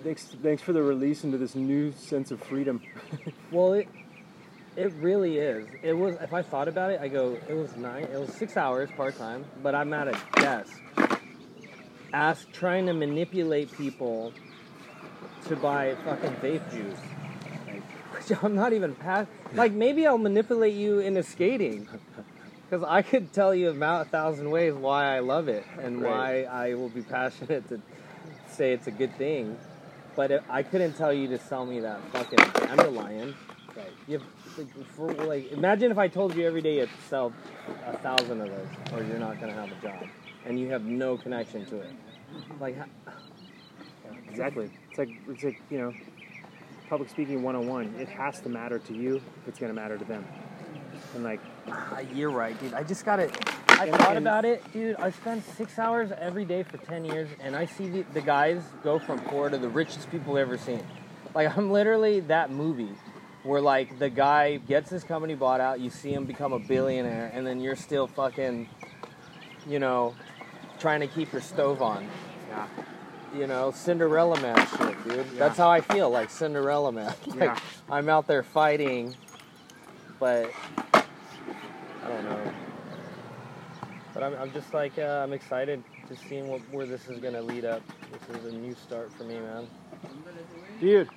Thanks, 0.04 0.26
thanks 0.44 0.62
for 0.62 0.74
the 0.74 0.82
release 0.82 1.24
into 1.24 1.38
this 1.38 1.56
new 1.56 1.92
sense 1.92 2.32
of 2.32 2.42
freedom. 2.42 2.82
Well, 3.52 3.74
it 3.74 3.88
it 4.78 4.94
really 5.02 5.40
is. 5.40 5.68
It 5.82 5.94
was. 5.94 6.16
If 6.22 6.32
I 6.34 6.44
thought 6.44 6.68
about 6.68 6.92
it, 6.92 7.02
I 7.02 7.08
go. 7.08 7.38
It 7.50 7.54
was 7.54 7.76
nine. 7.76 8.04
It 8.04 8.18
was 8.20 8.32
six 8.34 8.56
hours 8.56 8.90
part 8.96 9.18
time, 9.18 9.44
but 9.64 9.74
I'm 9.76 9.92
at 9.92 10.08
a 10.08 10.18
desk, 10.36 10.80
ask 12.14 12.50
trying 12.52 12.86
to 12.86 12.94
manipulate 12.94 13.76
people 13.76 14.32
to 15.48 15.56
buy 15.56 15.96
fucking 16.06 16.36
vape 16.36 16.72
juice. 16.72 17.00
Like, 17.68 17.82
which 18.14 18.44
I'm 18.44 18.56
not 18.56 18.72
even 18.74 18.96
past. 18.96 19.30
Like 19.54 19.74
maybe 19.74 20.06
I'll 20.06 20.18
manipulate 20.20 20.76
you 20.76 21.00
into 21.00 21.24
skating, 21.24 21.88
Because 22.70 22.86
I 22.88 23.02
could 23.02 23.34
tell 23.34 23.56
you 23.56 23.70
about 23.72 24.08
a 24.08 24.10
thousand 24.10 24.52
ways 24.52 24.74
why 24.74 25.16
I 25.16 25.20
love 25.20 25.48
it 25.48 25.66
and 25.82 26.02
Right. 26.02 26.08
why 26.10 26.44
I 26.44 26.76
will 26.76 26.90
be 26.90 27.02
passionate 27.02 27.68
to 27.70 27.82
say 28.48 28.74
it's 28.74 28.88
a 28.88 28.92
good 28.92 29.16
thing. 29.18 29.58
But 30.16 30.32
it, 30.32 30.44
I 30.50 30.64
couldn't 30.64 30.94
tell 30.94 31.14
you 31.14 31.28
to 31.30 31.40
sell 31.40 31.66
me 31.66 31.80
that 31.80 32.00
fucking 32.12 32.40
dandelion. 32.68 33.36
Right. 33.78 33.92
You 34.08 34.18
have, 34.20 34.28
like, 34.58 34.86
for, 34.96 35.14
like, 35.26 35.52
imagine 35.52 35.92
if 35.92 35.98
I 36.00 36.08
told 36.08 36.36
you 36.36 36.48
every 36.48 36.62
day 36.62 36.76
you 36.76 36.80
have 36.82 36.90
sell 37.10 37.32
a 37.86 37.96
thousand 37.98 38.42
of 38.42 38.50
those, 38.50 38.68
or 38.94 39.04
you're 39.04 39.20
not 39.20 39.40
gonna 39.40 39.54
have 39.54 39.72
a 39.72 39.82
job, 39.82 40.04
and 40.46 40.60
you 40.60 40.70
have 40.72 40.84
no 40.84 41.16
connection 41.18 41.64
to 41.68 41.82
it. 41.82 41.92
Like, 42.60 42.78
ho- 42.78 42.86
Exactly. 44.30 44.70
It's 44.90 44.98
like 45.00 45.10
it's 45.28 45.44
like 45.44 45.62
you 45.70 45.78
know, 45.80 45.94
public 46.90 47.10
speaking 47.10 47.44
101. 47.44 47.96
It 48.00 48.08
has 48.10 48.40
to 48.42 48.50
matter 48.50 48.78
to 48.80 48.94
you 48.94 49.18
if 49.18 49.24
it's 49.48 49.60
gonna 49.60 49.74
matter 49.74 49.98
to 49.98 50.06
them. 50.06 50.26
And 51.16 51.24
like, 51.24 51.40
Ah, 51.68 52.00
you're 52.14 52.30
right, 52.32 52.60
dude. 52.60 52.74
I 52.74 52.84
just 52.84 53.06
got 53.06 53.20
it. 53.20 53.32
I 53.70 53.86
And- 53.88 53.96
thought 53.96 54.16
and- 54.16 54.26
about 54.28 54.46
it, 54.46 54.64
dude. 54.74 54.96
I 54.98 55.12
spent 55.12 55.44
six 55.56 55.78
hours 55.78 56.12
every 56.20 56.46
day 56.46 56.64
for 56.64 56.78
10 56.78 57.06
years, 57.06 57.30
and 57.42 57.56
I 57.56 57.66
see 57.66 57.90
the, 57.90 58.02
the 58.14 58.22
guys 58.22 58.62
go 58.84 58.98
from 59.00 59.20
poor 59.20 59.50
to 59.50 59.58
the 59.58 59.70
richest 59.70 60.10
people 60.12 60.34
I've 60.34 60.42
ever 60.42 60.58
seen. 60.58 60.82
Like, 61.36 61.56
I'm 61.58 61.70
literally 61.72 62.20
that 62.22 62.50
movie 62.52 62.92
where, 63.48 63.62
like, 63.62 63.98
the 63.98 64.10
guy 64.10 64.58
gets 64.58 64.90
his 64.90 65.04
company 65.04 65.34
bought 65.34 65.62
out, 65.62 65.80
you 65.80 65.90
see 65.90 66.14
him 66.14 66.26
become 66.26 66.52
a 66.54 66.60
billionaire, 66.60 67.32
and 67.34 67.48
then 67.48 67.62
you're 67.62 67.76
still 67.78 68.06
fucking, 68.08 68.68
you 69.66 69.80
know, 69.80 70.14
trying 70.80 71.00
to 71.00 71.08
keep 71.08 71.32
your 71.32 71.42
stove 71.42 71.82
on. 71.82 72.08
yeah, 72.50 72.68
You 73.36 73.48
know, 73.48 73.72
Cinderella 73.72 74.40
Man 74.42 74.58
shit, 74.78 75.04
dude. 75.08 75.16
Yeah. 75.18 75.24
That's 75.40 75.58
how 75.58 75.70
I 75.70 75.82
feel, 75.82 76.10
like 76.10 76.30
Cinderella 76.30 76.92
Man. 76.92 77.14
like, 77.28 77.40
Yeah. 77.40 77.60
I'm 77.90 78.10
out 78.10 78.28
there 78.28 78.44
fighting, 78.44 79.16
but 80.20 80.52
I 80.94 82.08
don't 82.08 82.24
know. 82.26 82.54
But 84.14 84.24
I'm, 84.24 84.36
I'm 84.36 84.52
just 84.52 84.74
like, 84.74 84.98
uh, 84.98 85.22
I'm 85.24 85.32
excited 85.32 85.84
to 86.10 86.16
seeing 86.28 86.48
what, 86.48 86.62
where 86.72 86.86
this 86.86 87.08
is 87.08 87.20
gonna 87.20 87.42
lead 87.42 87.66
up. 87.66 87.82
This 88.12 88.38
is 88.38 88.46
a 88.54 88.56
new 88.58 88.76
start 88.76 89.12
for 89.14 89.24
me, 89.24 89.40
man. 89.40 89.68
dude, 90.80 91.10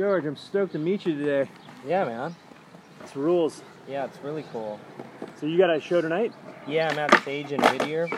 George, 0.00 0.24
I'm 0.24 0.34
stoked 0.34 0.72
to 0.72 0.78
meet 0.78 1.04
you 1.04 1.14
today. 1.14 1.50
Yeah, 1.86 2.06
man. 2.06 2.34
It's 3.02 3.14
rules. 3.14 3.62
Yeah, 3.86 4.06
it's 4.06 4.16
really 4.24 4.46
cool. 4.50 4.80
So 5.38 5.44
you 5.44 5.58
got 5.58 5.68
a 5.68 5.78
show 5.78 6.00
tonight? 6.00 6.32
Yeah, 6.66 6.88
I'm 6.88 6.98
at 6.98 7.22
Sage 7.22 7.52
and 7.52 7.62
Whittier. 7.66 8.08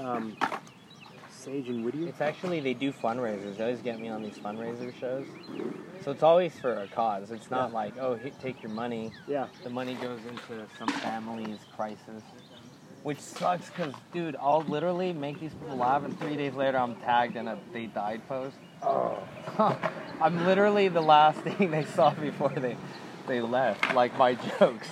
Um, 0.00 0.36
Sage 1.30 1.68
and 1.68 1.84
Whittier. 1.84 2.08
It's 2.08 2.20
actually 2.20 2.58
they 2.58 2.74
do 2.74 2.90
fundraisers. 2.92 3.58
They 3.58 3.62
always 3.62 3.78
get 3.78 4.00
me 4.00 4.08
on 4.08 4.24
these 4.24 4.38
fundraiser 4.38 4.92
shows. 4.98 5.24
So 6.02 6.10
it's 6.10 6.24
always 6.24 6.58
for 6.58 6.72
a 6.74 6.88
cause. 6.88 7.30
It's 7.30 7.48
not 7.48 7.68
Yeah. 7.68 7.74
like, 7.76 7.96
oh, 8.00 8.16
here, 8.16 8.32
take 8.42 8.60
your 8.60 8.72
money. 8.72 9.12
Yeah. 9.28 9.46
The 9.62 9.70
money 9.70 9.94
goes 9.94 10.18
into 10.28 10.66
some 10.80 10.88
family's 10.88 11.60
crisis. 11.76 12.24
Which 13.04 13.20
sucks 13.20 13.70
because, 13.70 13.94
dude, 14.12 14.34
I'll 14.40 14.62
literally 14.62 15.12
make 15.12 15.38
these 15.38 15.54
people 15.54 15.76
laugh, 15.76 16.02
and 16.04 16.18
three 16.18 16.34
days 16.36 16.54
later 16.54 16.78
I'm 16.78 16.96
tagged 16.96 17.36
in 17.36 17.46
a 17.46 17.56
they 17.72 17.86
died 17.86 18.26
post. 18.26 18.56
Oh. 18.82 19.22
I'm 20.20 20.44
literally 20.44 20.88
the 20.88 21.00
last 21.02 21.38
thing 21.42 21.70
they 21.70 21.84
saw 21.84 22.10
before 22.10 22.50
they 22.50 22.76
they 23.26 23.40
left. 23.40 23.92
Like 23.94 24.16
my 24.18 24.34
jokes. 24.58 24.88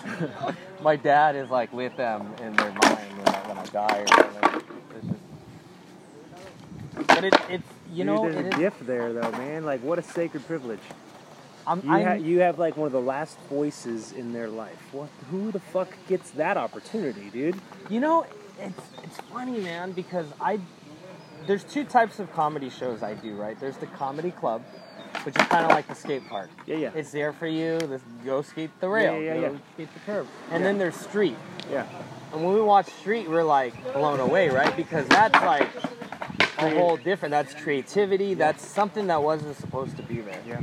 my 0.82 0.96
dad 0.96 1.36
is 1.36 1.50
like 1.50 1.72
with 1.72 1.96
them 1.96 2.34
in 2.42 2.56
their 2.56 2.72
mind 2.72 3.18
when 3.18 3.28
I, 3.28 3.48
when 3.48 3.58
I 3.58 3.66
die 3.66 4.00
or 4.00 4.06
something. 4.08 4.62
It's 4.96 5.06
just, 5.06 5.20
but 7.12 7.24
it, 7.24 7.34
it's 7.48 7.68
you 7.92 8.04
know 8.04 8.24
Dude, 8.24 8.34
there's 8.34 8.46
it 8.46 8.46
a 8.46 8.48
is, 8.50 8.56
gift 8.58 8.86
there 8.86 9.12
though, 9.12 9.30
man. 9.32 9.64
Like, 9.64 9.82
what 9.82 9.98
a 9.98 10.02
sacred 10.02 10.46
privilege. 10.46 10.80
I'm, 11.66 11.80
You, 11.82 11.90
I'm, 11.90 12.04
ha- 12.04 12.12
you 12.14 12.40
have 12.40 12.58
like 12.58 12.76
one 12.76 12.86
of 12.86 12.92
the 12.92 13.00
last 13.00 13.38
voices 13.48 14.12
in 14.12 14.32
their 14.32 14.48
life. 14.48 14.78
What? 14.92 15.08
Who 15.30 15.50
the 15.50 15.60
fuck 15.60 15.96
gets 16.08 16.30
that 16.32 16.56
opportunity, 16.56 17.30
dude? 17.30 17.60
You 17.88 18.00
know, 18.00 18.26
it's 18.58 18.82
it's 19.02 19.16
funny, 19.32 19.60
man, 19.60 19.92
because 19.92 20.26
I 20.40 20.60
there's 21.46 21.64
two 21.64 21.84
types 21.84 22.18
of 22.18 22.32
comedy 22.32 22.70
shows 22.70 23.02
I 23.02 23.14
do, 23.14 23.34
right? 23.36 23.58
There's 23.58 23.76
the 23.78 23.86
comedy 23.86 24.30
club, 24.30 24.62
which 25.24 25.36
is 25.36 25.46
kind 25.48 25.64
of 25.64 25.70
like 25.70 25.86
the 25.88 25.94
skate 25.94 26.28
park. 26.28 26.50
Yeah, 26.66 26.76
yeah, 26.76 26.90
It's 26.94 27.10
there 27.12 27.32
for 27.32 27.46
you. 27.46 27.78
This 27.78 28.02
go 28.24 28.42
skate 28.42 28.70
the 28.80 28.88
rail, 28.88 29.14
Yeah, 29.20 29.34
yeah, 29.34 29.40
yeah. 29.40 29.58
skate 29.74 29.94
the 29.94 30.00
curb, 30.00 30.26
and 30.50 30.60
Yeah. 30.62 30.66
then 30.68 30.78
there's 30.78 30.96
street. 30.96 31.36
yeah. 31.70 31.86
And 32.32 32.44
when 32.44 32.54
we 32.54 32.60
watch 32.62 32.86
street, 33.00 33.28
we're 33.28 33.44
like 33.44 33.74
blown 33.92 34.18
away, 34.20 34.48
right? 34.48 34.74
Because 34.76 35.06
that's 35.08 35.34
like 35.44 35.68
a 36.58 36.70
whole 36.74 36.96
different. 36.96 37.30
That's 37.30 37.54
creativity. 37.54 38.34
That's 38.34 38.66
something 38.66 39.06
that 39.06 39.22
wasn't 39.22 39.56
supposed 39.56 39.96
to 39.98 40.02
be 40.02 40.20
there. 40.20 40.40
Yeah. 40.46 40.60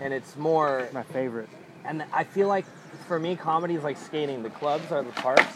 And 0.00 0.12
it's 0.12 0.36
more 0.36 0.88
My 0.92 1.02
favorite. 1.02 1.48
and 1.84 2.04
I 2.12 2.24
feel 2.24 2.48
like 2.48 2.66
for 3.08 3.18
me, 3.18 3.36
comedy 3.36 3.74
is 3.74 3.82
like 3.84 3.96
skating. 3.96 4.42
The 4.42 4.50
clubs 4.50 4.92
are 4.92 5.02
the 5.02 5.12
parks, 5.12 5.46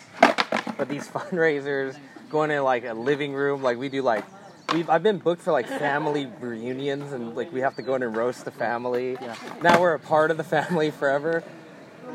but 0.78 0.88
these 0.88 1.06
fundraisers, 1.16 1.96
going 2.30 2.50
in 2.50 2.62
like 2.62 2.84
a 2.84 2.94
living 2.94 3.34
room, 3.34 3.62
like 3.62 3.76
we 3.78 3.88
do 3.90 4.00
like. 4.02 4.24
We've, 4.72 4.90
I've 4.90 5.02
been 5.02 5.18
booked 5.18 5.40
for 5.42 5.52
like 5.52 5.66
family 5.66 6.26
reunions 6.40 7.12
and 7.12 7.34
like 7.34 7.50
we 7.52 7.60
have 7.60 7.76
to 7.76 7.82
go 7.82 7.94
in 7.94 8.02
and 8.02 8.14
roast 8.14 8.44
the 8.44 8.50
family. 8.50 9.12
Yeah. 9.20 9.34
Now 9.62 9.80
we're 9.80 9.94
a 9.94 9.98
part 9.98 10.30
of 10.30 10.36
the 10.36 10.44
family 10.44 10.90
forever. 10.90 11.42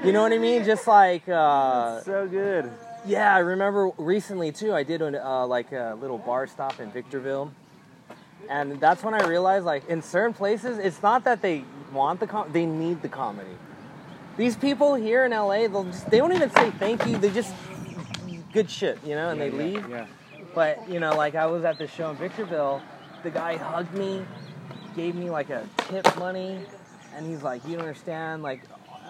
You 0.03 0.11
know 0.11 0.21
what 0.21 0.33
I 0.33 0.37
mean? 0.37 0.63
Just 0.63 0.85
like 0.87 1.27
uh, 1.27 2.01
So 2.01 2.27
good. 2.27 2.69
yeah, 3.05 3.33
I 3.35 3.39
remember 3.39 3.89
recently 3.97 4.51
too. 4.51 4.73
I 4.73 4.83
did 4.83 5.01
an, 5.01 5.15
uh, 5.15 5.47
like 5.47 5.71
a 5.71 5.97
little 5.99 6.17
bar 6.17 6.45
stop 6.47 6.79
in 6.79 6.91
Victorville, 6.91 7.51
and 8.49 8.79
that's 8.79 9.03
when 9.03 9.13
I 9.13 9.25
realized, 9.27 9.65
like, 9.65 9.87
in 9.87 10.01
certain 10.01 10.33
places, 10.33 10.77
it's 10.77 11.01
not 11.01 11.23
that 11.23 11.41
they 11.41 11.63
want 11.93 12.19
the 12.19 12.27
com- 12.27 12.51
they 12.51 12.65
need 12.65 13.01
the 13.01 13.07
comedy. 13.09 13.55
These 14.35 14.57
people 14.57 14.95
here 14.95 15.25
in 15.25 15.31
LA, 15.31 15.67
they'll 15.67 15.85
just, 15.85 16.09
they 16.09 16.17
don't 16.17 16.33
even 16.33 16.49
say 16.49 16.71
thank 16.71 17.05
you. 17.05 17.17
They 17.17 17.29
just 17.29 17.53
good 18.51 18.69
shit, 18.69 18.99
you 19.05 19.15
know, 19.15 19.29
and 19.29 19.39
Yeah, 19.39 19.49
they 19.49 19.55
yeah, 19.57 19.63
leave. 19.63 19.89
Yeah. 19.89 20.05
But 20.53 20.87
you 20.89 20.99
know, 20.99 21.15
like 21.15 21.35
I 21.35 21.45
was 21.45 21.63
at 21.63 21.77
the 21.77 21.87
show 21.87 22.11
in 22.11 22.17
Victorville, 22.17 22.81
the 23.23 23.31
guy 23.31 23.57
hugged 23.57 23.93
me, 23.93 24.25
gave 24.95 25.15
me 25.15 25.29
like 25.29 25.49
a 25.49 25.67
tip 25.89 26.17
money, 26.17 26.59
and 27.15 27.25
he's 27.25 27.43
like, 27.43 27.65
"You 27.65 27.73
don't 27.73 27.81
understand, 27.87 28.43
like." 28.43 28.61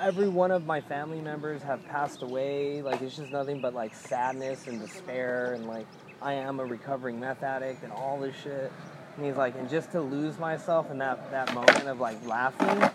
Every 0.01 0.27
one 0.27 0.49
of 0.49 0.65
my 0.65 0.81
family 0.81 1.21
members 1.21 1.61
have 1.61 1.85
passed 1.85 2.23
away. 2.23 2.81
Like 2.81 3.03
it's 3.03 3.15
just 3.15 3.31
nothing 3.31 3.61
but 3.61 3.75
like 3.75 3.93
sadness 3.93 4.65
and 4.65 4.79
despair, 4.81 5.53
and 5.53 5.67
like 5.67 5.85
I 6.19 6.33
am 6.33 6.59
a 6.59 6.65
recovering 6.65 7.19
meth 7.19 7.43
addict 7.43 7.83
and 7.83 7.91
all 7.91 8.19
this 8.19 8.35
shit. 8.35 8.71
And 9.15 9.25
he's 9.25 9.35
like, 9.35 9.55
and 9.55 9.69
just 9.69 9.91
to 9.91 10.01
lose 10.01 10.39
myself 10.39 10.89
in 10.89 10.97
that 10.97 11.29
that 11.29 11.53
moment 11.53 11.87
of 11.87 11.99
like 11.99 12.17
laughing, 12.25 12.89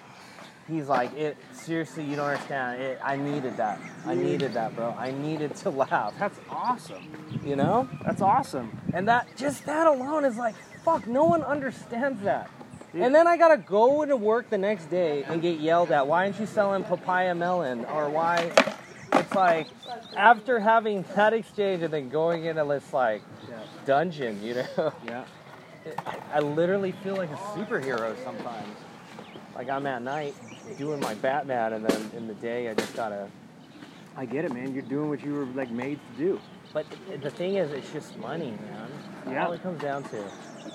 he's 0.69 0.89
like, 0.89 1.13
it 1.17 1.37
seriously, 1.53 2.05
you 2.05 2.17
don't 2.17 2.27
understand. 2.27 2.81
It, 2.81 3.01
I 3.03 3.17
needed 3.17 3.57
that. 3.57 3.81
I 4.07 4.15
needed 4.15 4.55
that, 4.55 4.75
bro. 4.77 4.95
I 4.99 5.11
needed 5.11 5.55
to 5.57 5.71
laugh. 5.83 6.15
That's 6.19 6.39
awesome. 6.51 7.41
You 7.45 7.57
know? 7.57 7.89
That's 8.05 8.23
awesome. 8.23 8.79
And 8.93 9.09
that 9.09 9.27
just 9.37 9.65
that 9.67 9.87
alone 9.87 10.25
is 10.25 10.37
like, 10.37 10.55
fuck, 10.85 11.07
no 11.07 11.25
one 11.25 11.43
understands 11.43 12.23
that. 12.23 12.51
And 12.95 13.15
then 13.15 13.27
I 13.27 13.37
gotta 13.37 13.59
go 13.59 14.05
to 14.07 14.17
work 14.17 14.49
the 14.49 14.57
next 14.59 14.87
day 14.87 15.23
and 15.25 15.43
get 15.43 15.61
yelled 15.61 15.91
at. 15.93 16.07
Why 16.07 16.25
aren't 16.25 16.41
you 16.41 16.47
selling 16.47 16.85
papaya 16.85 17.35
melon? 17.35 17.85
Or 17.85 18.09
why? 18.09 18.51
It's 19.13 19.35
like 19.35 19.69
after 20.17 20.59
having 20.59 21.05
that 21.15 21.35
exchange 21.35 21.83
and 21.83 21.93
then 21.93 22.09
going 22.09 22.45
into 22.47 22.65
this 22.65 22.93
like 22.93 23.23
Yeah. 23.49 23.57
dungeon, 23.85 24.43
you 24.43 24.55
know, 24.55 24.93
Yeah. 25.07 25.25
I 26.33 26.41
literally 26.41 26.93
feel 26.93 27.15
like 27.17 27.31
a 27.31 27.37
superhero 27.37 28.17
sometimes. 28.25 28.77
Like 29.59 29.69
I'm 29.69 29.87
at 29.87 30.03
night 30.03 30.35
doing 30.79 31.01
my 31.01 31.15
Batman, 31.15 31.73
and 31.73 31.85
then 31.85 32.11
in 32.17 32.29
the 32.29 32.35
day 32.35 32.69
I 32.71 32.75
just 32.75 32.95
gotta. 32.95 33.29
I 34.17 34.25
get 34.25 34.45
it, 34.45 34.53
man. 34.53 34.73
You're 34.73 34.83
doing 34.85 35.09
what 35.11 35.23
you 35.25 35.35
were 35.35 35.47
like 35.47 35.71
made 35.71 35.99
to 36.13 36.19
do. 36.25 36.41
But 36.73 36.87
the 37.23 37.31
thing 37.31 37.57
is, 37.57 37.73
it's 37.73 37.93
just 37.93 38.17
money, 38.19 38.51
man. 38.53 38.91
That's 39.25 39.31
Yeah. 39.35 39.47
all 39.47 39.53
it 39.53 39.63
comes 39.63 39.81
down 39.83 40.05
to. 40.05 40.25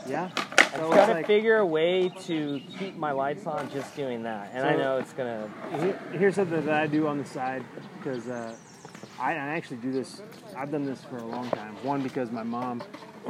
Yeah. 0.07 0.29
I 0.35 0.37
So 0.37 0.43
just 0.45 0.73
it's 0.73 0.95
gotta 0.95 1.13
like- 1.13 1.27
figure 1.27 1.57
a 1.57 1.65
way 1.65 2.09
to 2.09 2.59
keep 2.77 2.95
my 2.97 3.11
lights 3.11 3.45
on 3.47 3.69
just 3.69 3.95
doing 3.95 4.23
that. 4.23 4.51
And 4.53 4.65
I 4.65 4.75
know 4.75 4.97
it's 4.97 5.13
gonna. 5.13 5.49
Here's 6.11 6.35
something 6.35 6.65
that 6.65 6.75
I 6.75 6.87
do 6.87 7.07
on 7.07 7.17
the 7.19 7.25
side 7.25 7.63
because 7.97 8.27
uh, 8.27 8.53
I, 9.19 9.31
I 9.33 9.35
actually 9.55 9.77
do 9.77 9.91
this. 9.93 10.21
I've 10.57 10.71
done 10.71 10.83
this 10.85 11.03
for 11.05 11.17
a 11.17 11.25
long 11.25 11.49
time. 11.51 11.75
One 11.83 12.01
because 12.01 12.31
my 12.31 12.43
mom 12.43 12.81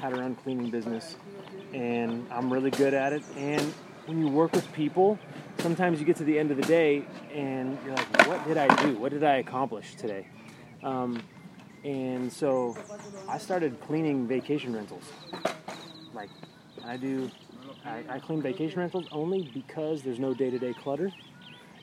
had 0.01 0.15
her 0.15 0.23
own 0.23 0.35
cleaning 0.35 0.71
business, 0.71 1.15
and 1.73 2.25
I'm 2.31 2.51
really 2.51 2.71
good 2.71 2.93
at 2.95 3.13
it. 3.13 3.23
And 3.35 3.73
when 4.05 4.19
you 4.19 4.27
work 4.27 4.53
with 4.53 4.71
people, 4.73 5.17
sometimes 5.59 5.99
you 5.99 6.05
get 6.05 6.17
to 6.17 6.23
the 6.23 6.37
end 6.37 6.51
of 6.51 6.57
the 6.57 6.63
day 6.63 7.05
and 7.33 7.77
you're 7.85 7.95
like, 7.95 8.27
"What 8.27 8.45
did 8.47 8.57
I 8.57 8.67
do? 8.83 8.97
What 8.97 9.11
did 9.11 9.23
I 9.23 9.35
accomplish 9.35 9.95
today?" 9.95 10.27
Um, 10.83 11.23
and 11.83 12.31
so 12.31 12.75
I 13.27 13.37
started 13.37 13.79
cleaning 13.81 14.27
vacation 14.27 14.73
rentals. 14.75 15.03
Like 16.13 16.29
I 16.85 16.97
do, 16.97 17.29
I, 17.85 18.03
I 18.09 18.19
clean 18.19 18.41
vacation 18.41 18.79
rentals 18.79 19.07
only 19.11 19.49
because 19.53 20.01
there's 20.01 20.19
no 20.19 20.33
day-to-day 20.33 20.73
clutter 20.73 21.11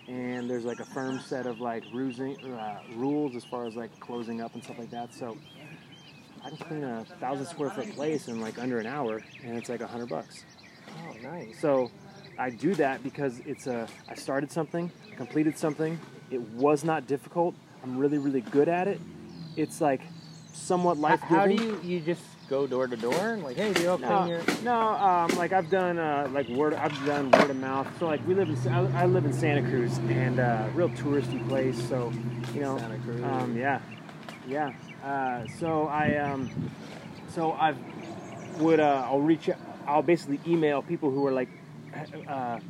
and 0.09 0.51
there's 0.51 0.65
like 0.65 0.81
a 0.81 0.85
firm 0.85 1.21
set 1.21 1.47
of 1.47 1.61
like 1.61 1.85
rusing, 1.93 2.37
uh, 2.53 2.81
rules 2.97 3.37
as 3.37 3.45
far 3.45 3.67
as 3.67 3.77
like 3.77 3.99
closing 4.01 4.41
up 4.41 4.55
and 4.55 4.65
stuff 4.65 4.79
like 4.79 4.91
that. 4.91 5.15
So 5.15 5.37
I 6.45 6.49
can 6.49 6.59
clean 6.59 6.85
a 6.85 7.05
thousand 7.21 7.47
square 7.47 7.71
foot 7.71 7.95
place 7.95 8.29
in 8.29 8.41
like 8.41 8.59
under 8.59 8.79
an 8.79 8.87
hour, 8.87 9.23
and 9.45 9.57
it's 9.57 9.69
like 9.69 9.81
a 9.81 9.87
hundred 9.87 10.09
bucks. 10.09 10.45
Oh, 10.89 11.15
nice. 11.23 11.61
So 11.61 11.91
I 12.41 12.49
do 12.49 12.75
that 12.77 13.03
because 13.03 13.39
it's 13.45 13.67
a 13.67 13.87
I 14.09 14.15
started 14.15 14.51
something, 14.51 14.91
completed 15.17 15.59
something. 15.59 15.99
It 16.31 16.41
was 16.41 16.85
not 16.85 17.07
difficult. 17.07 17.55
I'm 17.85 17.99
really 17.99 18.17
really 18.19 18.41
good 18.41 18.69
at 18.69 18.89
it. 18.89 18.99
it's 19.57 19.81
like 19.81 20.01
somewhat 20.53 20.97
life 20.97 21.21
how 21.21 21.47
do 21.47 21.55
you 21.55 21.79
you 21.83 22.01
just 22.01 22.23
go 22.49 22.67
door 22.67 22.87
to 22.89 22.97
door 22.97 23.33
and 23.35 23.45
like, 23.45 23.57
hey, 23.57 23.73
do 23.75 23.83
you 23.83 23.89
have 23.89 24.01
No, 24.01 24.25
your 24.27 24.41
no, 24.65 24.81
um, 24.81 25.29
like 25.37 25.53
I've 25.53 25.71
done 25.71 25.99
uh, 25.99 26.29
like 26.33 26.49
word. 26.49 26.73
I've 26.75 26.97
done 27.07 27.31
word 27.31 27.51
of 27.51 27.57
mouth. 27.57 27.87
So 27.99 28.07
like 28.07 28.27
we 28.27 28.35
live 28.35 28.49
in, 28.49 28.57
I 28.73 29.03
I 29.03 29.07
live 29.07 29.25
in 29.27 29.33
Santa 29.35 29.63
Cruz, 29.69 29.99
and 30.09 30.41
uh, 30.41 30.67
real 30.75 30.89
touristy 30.91 31.47
place. 31.49 31.79
So 31.89 32.11
you 32.55 32.61
know, 32.61 32.79
Santa 32.79 32.99
Cruz? 33.05 33.23
um, 33.23 33.55
yeah, 33.57 33.81
yeah. 34.49 34.73
Uh, 35.05 35.47
so 35.59 35.87
I, 35.87 36.17
um, 36.17 36.51
so 37.29 37.53
I 37.53 37.75
would 38.59 38.81
uh, 38.81 39.05
I'll 39.09 39.21
reach. 39.21 39.49
out- 39.51 39.59
I'll 39.87 40.03
basically 40.03 40.41
email 40.47 40.83
people 40.83 41.11
who 41.11 41.27
are 41.27 41.33
like 41.33 41.49
uh, 42.29 42.61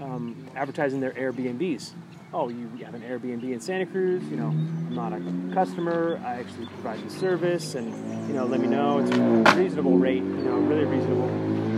um, 0.00 0.46
advertising 0.54 1.00
their 1.00 1.12
Airbnbs. 1.12 1.92
Oh, 2.32 2.48
you 2.48 2.68
have 2.84 2.94
an 2.94 3.02
Airbnb 3.02 3.42
in 3.42 3.60
Santa 3.60 3.86
Cruz? 3.86 4.22
You 4.24 4.36
know, 4.36 4.46
I'm 4.46 4.94
not 4.94 5.12
a 5.12 5.20
customer. 5.54 6.20
I 6.24 6.34
actually 6.34 6.66
provide 6.66 7.04
the 7.04 7.10
service, 7.10 7.74
and 7.74 7.92
you 8.28 8.34
know, 8.34 8.44
let 8.46 8.60
me 8.60 8.68
know. 8.68 8.98
It's 8.98 9.10
a 9.10 9.56
reasonable 9.56 9.98
rate. 9.98 10.22
You 10.22 10.44
know, 10.44 10.58
really 10.58 10.84
reasonable. 10.84 11.28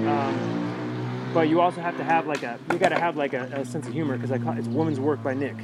Um, 0.09 1.31
but 1.33 1.49
you 1.49 1.61
also 1.61 1.81
have 1.81 1.97
to 1.97 2.05
have 2.05 2.27
like 2.27 2.43
a 2.43 2.59
you 2.71 2.79
got 2.79 2.91
to 2.91 2.99
have 2.99 3.17
like 3.17 3.33
a, 3.33 3.45
a 3.45 3.65
sense 3.65 3.87
of 3.87 3.93
humor 3.93 4.17
because 4.17 4.31
I 4.31 4.39
call 4.39 4.53
it's 4.59 4.69
women's 4.69 5.01
work 5.01 5.23
by 5.23 5.33
Nick. 5.33 5.57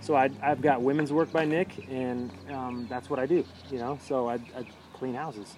So 0.00 0.14
I, 0.14 0.30
I've 0.42 0.62
got 0.62 0.82
women's 0.82 1.12
work 1.12 1.32
by 1.32 1.44
Nick, 1.44 1.86
and 1.90 2.30
um, 2.50 2.86
that's 2.88 3.10
what 3.10 3.18
I 3.18 3.26
do. 3.26 3.44
You 3.70 3.78
know, 3.78 3.98
so 4.02 4.28
I, 4.28 4.34
I 4.34 4.66
clean 4.94 5.14
houses, 5.14 5.54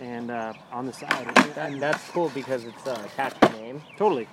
and 0.00 0.30
uh, 0.30 0.52
on 0.72 0.86
the 0.86 0.92
side, 0.92 1.26
That, 1.54 1.78
that's 1.80 2.08
cool 2.10 2.30
because 2.34 2.64
it's 2.64 2.86
uh, 2.86 3.02
attached 3.06 3.40
to 3.42 3.48
name. 3.52 3.82
totally, 3.98 4.28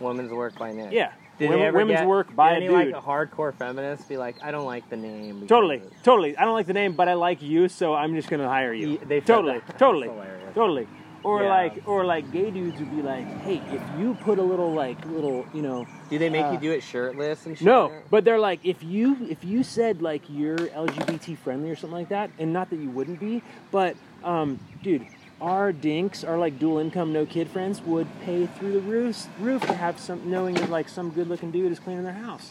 Women's 0.00 0.32
work 0.32 0.58
by 0.58 0.72
name. 0.72 0.90
yeah. 0.92 1.12
Did 1.38 1.48
Women- 1.50 1.66
ever 1.66 1.78
women's 1.78 2.00
get, 2.00 2.08
work 2.08 2.34
by 2.36 2.54
did 2.54 2.64
a 2.64 2.66
dude. 2.66 2.92
like 2.94 3.02
a 3.02 3.04
hardcore 3.06 3.54
feminist 3.54 4.08
be 4.08 4.16
like, 4.16 4.36
I 4.42 4.50
don't 4.50 4.66
like 4.66 4.88
the 4.90 4.96
name. 4.96 5.46
Totally, 5.46 5.76
of- 5.78 6.02
totally. 6.02 6.36
I 6.36 6.44
don't 6.44 6.54
like 6.54 6.66
the 6.66 6.72
name, 6.74 6.92
but 6.94 7.08
I 7.08 7.14
like 7.14 7.40
you, 7.42 7.68
so 7.68 7.94
I'm 7.94 8.14
just 8.14 8.28
gonna 8.28 8.48
hire 8.48 8.72
you. 8.74 8.98
They 8.98 9.20
totally, 9.20 9.60
totally, 9.78 10.10
totally. 10.54 10.86
Or 11.24 11.42
Yeah. 11.42 11.48
like, 11.50 11.82
or 11.88 12.04
like, 12.04 12.30
gay 12.32 12.50
dudes 12.50 12.78
would 12.80 12.90
be 12.94 13.00
like, 13.00 13.24
"Hey, 13.42 13.62
if 13.70 13.80
you 13.98 14.14
put 14.20 14.38
a 14.38 14.42
little 14.42 14.72
like 14.72 15.04
little, 15.06 15.46
you 15.54 15.62
know, 15.62 15.86
Do 16.12 16.18
they 16.18 16.28
make 16.28 16.44
Uh, 16.44 16.52
you 16.52 16.58
do 16.58 16.70
it 16.72 16.82
shirtless 16.82 17.46
and 17.46 17.56
shit? 17.56 17.64
no, 17.64 17.90
but 18.10 18.22
they're 18.24 18.38
like, 18.38 18.60
if 18.64 18.82
you 18.82 19.16
if 19.30 19.42
you 19.44 19.62
said 19.62 20.02
like 20.02 20.20
you're 20.28 20.58
LGBT 20.58 21.38
friendly 21.38 21.70
or 21.70 21.74
something 21.76 21.98
like 21.98 22.10
that, 22.10 22.30
and 22.38 22.52
not 22.52 22.68
that 22.68 22.76
you 22.76 22.90
wouldn't 22.90 23.18
be, 23.18 23.42
but 23.70 23.96
um, 24.22 24.60
dude, 24.82 25.06
our 25.40 25.72
dinks, 25.72 26.22
our 26.22 26.36
like 26.36 26.58
dual 26.58 26.78
income 26.78 27.14
no 27.14 27.24
kid 27.24 27.48
friends 27.48 27.80
would 27.80 28.06
pay 28.26 28.46
through 28.46 28.72
the 28.72 28.80
roof 28.80 29.26
roof 29.40 29.62
to 29.62 29.72
have 29.72 29.98
some 29.98 30.30
knowing 30.30 30.54
that 30.56 30.68
like 30.68 30.86
some 30.90 31.08
good 31.10 31.28
looking 31.28 31.50
dude 31.50 31.72
is 31.72 31.78
cleaning 31.78 32.04
their 32.04 32.12
house. 32.12 32.50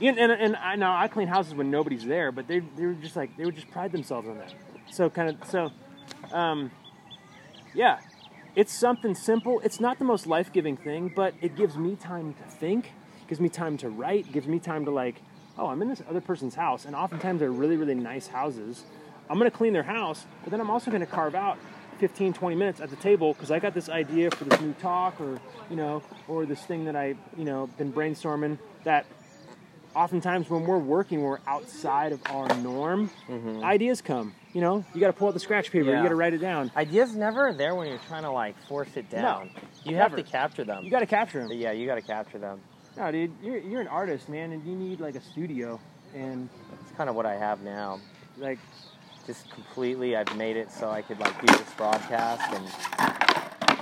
And, 0.00 0.18
and, 0.18 0.32
and 0.32 0.56
I 0.56 0.74
now 0.74 0.96
I 0.96 1.06
clean 1.06 1.28
houses 1.28 1.54
when 1.54 1.70
nobody's 1.70 2.04
there, 2.04 2.32
but 2.32 2.48
they 2.48 2.58
they 2.58 2.86
were 2.86 2.94
just 2.94 3.14
like 3.14 3.36
they 3.36 3.44
would 3.44 3.54
just 3.54 3.70
pride 3.70 3.92
themselves 3.92 4.26
on 4.26 4.36
that. 4.38 4.52
So 4.90 5.08
kind 5.08 5.28
of 5.30 5.48
so, 5.48 5.70
um, 6.32 6.72
yeah, 7.72 8.00
it's 8.54 8.72
something 8.72 9.14
simple. 9.14 9.60
It's 9.60 9.80
not 9.80 9.98
the 9.98 10.04
most 10.04 10.26
life 10.26 10.52
giving 10.52 10.76
thing, 10.76 11.12
but 11.14 11.34
it 11.40 11.56
gives 11.56 11.76
me 11.76 11.96
time 11.96 12.34
to 12.34 12.42
think, 12.42 12.92
gives 13.28 13.40
me 13.40 13.48
time 13.48 13.76
to 13.78 13.88
write, 13.88 14.30
gives 14.32 14.46
me 14.46 14.58
time 14.58 14.84
to 14.84 14.90
like, 14.90 15.22
oh, 15.58 15.68
I'm 15.68 15.80
in 15.82 15.88
this 15.88 16.02
other 16.08 16.20
person's 16.20 16.54
house, 16.54 16.84
and 16.84 16.94
oftentimes 16.94 17.40
they're 17.40 17.50
really 17.50 17.76
really 17.76 17.94
nice 17.94 18.26
houses. 18.26 18.84
I'm 19.30 19.38
gonna 19.38 19.50
clean 19.50 19.72
their 19.72 19.82
house, 19.82 20.26
but 20.42 20.50
then 20.50 20.60
I'm 20.60 20.70
also 20.70 20.90
gonna 20.90 21.06
carve 21.06 21.34
out 21.34 21.58
15, 21.98 22.32
20 22.32 22.56
minutes 22.56 22.80
at 22.80 22.90
the 22.90 22.96
table 22.96 23.32
because 23.32 23.50
I 23.50 23.58
got 23.58 23.74
this 23.74 23.88
idea 23.88 24.30
for 24.30 24.44
this 24.44 24.60
new 24.60 24.72
talk, 24.74 25.20
or 25.20 25.40
you 25.70 25.76
know, 25.76 26.02
or 26.28 26.44
this 26.46 26.62
thing 26.62 26.84
that 26.84 26.96
I 26.96 27.14
you 27.36 27.44
know 27.44 27.68
been 27.78 27.92
brainstorming 27.92 28.58
that 28.84 29.06
oftentimes 29.94 30.50
when 30.50 30.64
we're 30.64 30.78
working, 30.78 31.22
we're 31.22 31.40
outside 31.46 32.12
of 32.12 32.20
our 32.26 32.52
norm. 32.56 33.10
Mm-hmm. 33.28 33.64
Ideas 33.64 34.00
come. 34.00 34.34
You 34.52 34.60
know, 34.60 34.84
you 34.92 35.00
got 35.00 35.06
to 35.06 35.12
pull 35.14 35.28
out 35.28 35.34
the 35.34 35.40
scratch 35.40 35.70
paper. 35.72 35.86
Yeah. 35.90 35.96
You 35.96 36.02
got 36.02 36.08
to 36.10 36.14
write 36.14 36.34
it 36.34 36.38
down. 36.38 36.70
Ideas 36.76 37.14
never 37.16 37.48
are 37.48 37.52
there 37.54 37.74
when 37.74 37.88
you're 37.88 37.98
trying 38.06 38.24
to 38.24 38.30
like 38.30 38.54
force 38.68 38.96
it 38.96 39.08
down. 39.08 39.50
No, 39.54 39.62
you 39.90 39.96
have 39.96 40.14
to 40.14 40.22
capture 40.22 40.62
them. 40.64 40.84
You 40.84 40.90
got 40.90 41.00
to 41.00 41.06
capture 41.06 41.40
But 41.40 41.48
them. 41.50 41.58
yeah, 41.58 41.72
you 41.72 41.86
got 41.86 41.94
to 41.94 42.02
capture 42.02 42.38
them. 42.38 42.60
No, 42.96 43.10
dude, 43.10 43.32
you're 43.42 43.56
you're 43.58 43.80
an 43.80 43.88
artist, 43.88 44.28
man, 44.28 44.52
and 44.52 44.62
you 44.66 44.74
need 44.76 45.00
like 45.00 45.14
a 45.14 45.22
studio 45.22 45.80
and 46.14 46.50
It's 46.82 46.92
kind 46.98 47.08
of 47.08 47.16
what 47.16 47.24
I 47.24 47.36
have 47.36 47.62
now. 47.62 47.98
like 48.36 48.58
Just 49.26 49.50
completely, 49.50 50.14
I've 50.16 50.36
made 50.36 50.56
it 50.58 50.70
so 50.70 50.90
I 50.90 51.00
could 51.00 51.18
like 51.18 51.40
do 51.40 51.46
this 51.46 51.72
broadcast 51.78 52.52
and 52.52 52.66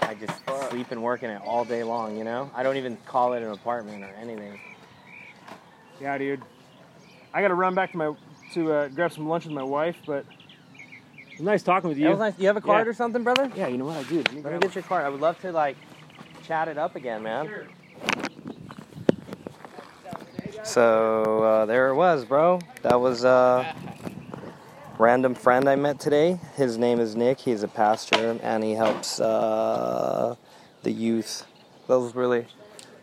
I 0.03 0.15
just 0.21 0.71
sleep 0.71 0.93
and 0.93 1.03
work 1.03 1.25
in 1.25 1.31
it 1.31 1.43
all 1.45 1.65
day 1.65 1.83
long. 1.83 2.17
You 2.17 2.23
know, 2.23 2.49
I 2.55 2.63
don't 2.63 2.77
even 2.77 2.97
call 3.07 3.33
it 3.33 3.43
an 3.43 3.51
apartment 3.51 4.05
or 4.05 4.15
anything. 4.21 4.61
yeah, 6.01 6.17
dude. 6.17 6.43
I 7.35 7.41
got 7.43 7.49
to 7.49 7.55
run 7.55 7.75
back 7.75 7.91
to 7.93 7.97
my 7.97 8.15
to 8.55 8.73
uh, 8.73 8.89
grab 8.89 9.13
some 9.13 9.29
lunch 9.29 9.45
with 9.45 9.55
my 9.55 9.63
wife, 9.65 9.97
but 10.07 10.25
nice 11.43 11.63
talking 11.63 11.89
with 11.89 11.99
you. 11.99 12.05
That 12.05 12.11
was 12.11 12.19
nice. 12.21 12.35
Do 12.35 12.43
you 12.43 12.49
have 12.49 12.57
a 12.57 12.61
card 12.61 12.87
Yeah. 12.87 12.91
or 12.91 12.95
something, 12.95 13.23
brother? 13.23 13.51
Yeah, 13.55 13.69
you 13.69 13.79
know 13.79 13.87
what 13.87 13.97
I 13.97 14.03
do. 14.05 14.17
Let 14.19 14.33
me, 14.33 14.43
Let 14.43 14.53
me 14.55 14.59
get 14.61 14.75
your 14.75 14.85
card. 14.85 15.05
I 15.05 15.09
would 15.09 15.21
love 15.21 15.41
to 15.41 15.53
like 15.53 15.77
chat 16.47 16.69
it 16.69 16.79
up 16.79 16.97
again, 16.97 17.23
man. 17.23 17.47
Sure. 17.47 17.67
So 20.65 21.43
uh, 21.43 21.67
there 21.67 21.89
it 21.89 21.95
was, 21.95 22.25
bro. 22.25 22.61
That 22.83 23.01
was 23.01 23.25
a 23.25 23.75
random 24.99 25.35
friend 25.35 25.69
I 25.69 25.77
met 25.77 25.99
today. 25.99 26.39
His 26.57 26.77
name 26.77 27.01
is 27.01 27.17
Nick. 27.17 27.41
He's 27.41 27.63
a 27.63 27.69
pastor 27.69 28.39
and 28.43 28.63
he 28.63 28.73
helps 28.73 29.21
uh, 29.21 30.37
the 30.83 30.91
youth. 30.91 31.47
That 31.89 31.99
was 31.99 32.15
really, 32.15 32.47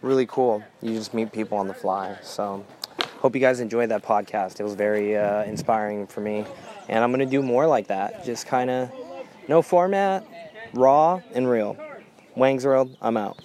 really 0.01 0.25
cool. 0.27 0.63
You 0.81 0.93
just 0.93 1.13
meet 1.13 1.31
people 1.31 1.57
on 1.57 1.67
the 1.67 1.73
fly. 1.73 2.17
So 2.21 2.65
hope 3.19 3.33
you 3.35 3.41
guys 3.41 3.59
enjoyed 3.59 3.89
that 3.89 4.03
podcast. 4.03 4.59
It 4.59 4.63
was 4.63 4.75
very 4.75 5.17
uh, 5.17 5.43
inspiring 5.43 6.05
for 6.07 6.21
me, 6.21 6.45
and 6.87 7.03
I'm 7.03 7.11
gonna 7.11 7.25
do 7.25 7.41
more 7.41 7.67
like 7.67 7.87
that. 7.87 8.25
Just 8.25 8.47
kind 8.47 8.69
of 8.69 8.91
no 9.47 9.61
format, 9.61 10.25
raw 10.73 11.21
and 11.33 11.49
real. 11.49 11.77
Wangs 12.35 12.65
World. 12.65 12.95
I'm 13.01 13.17
out. 13.17 13.37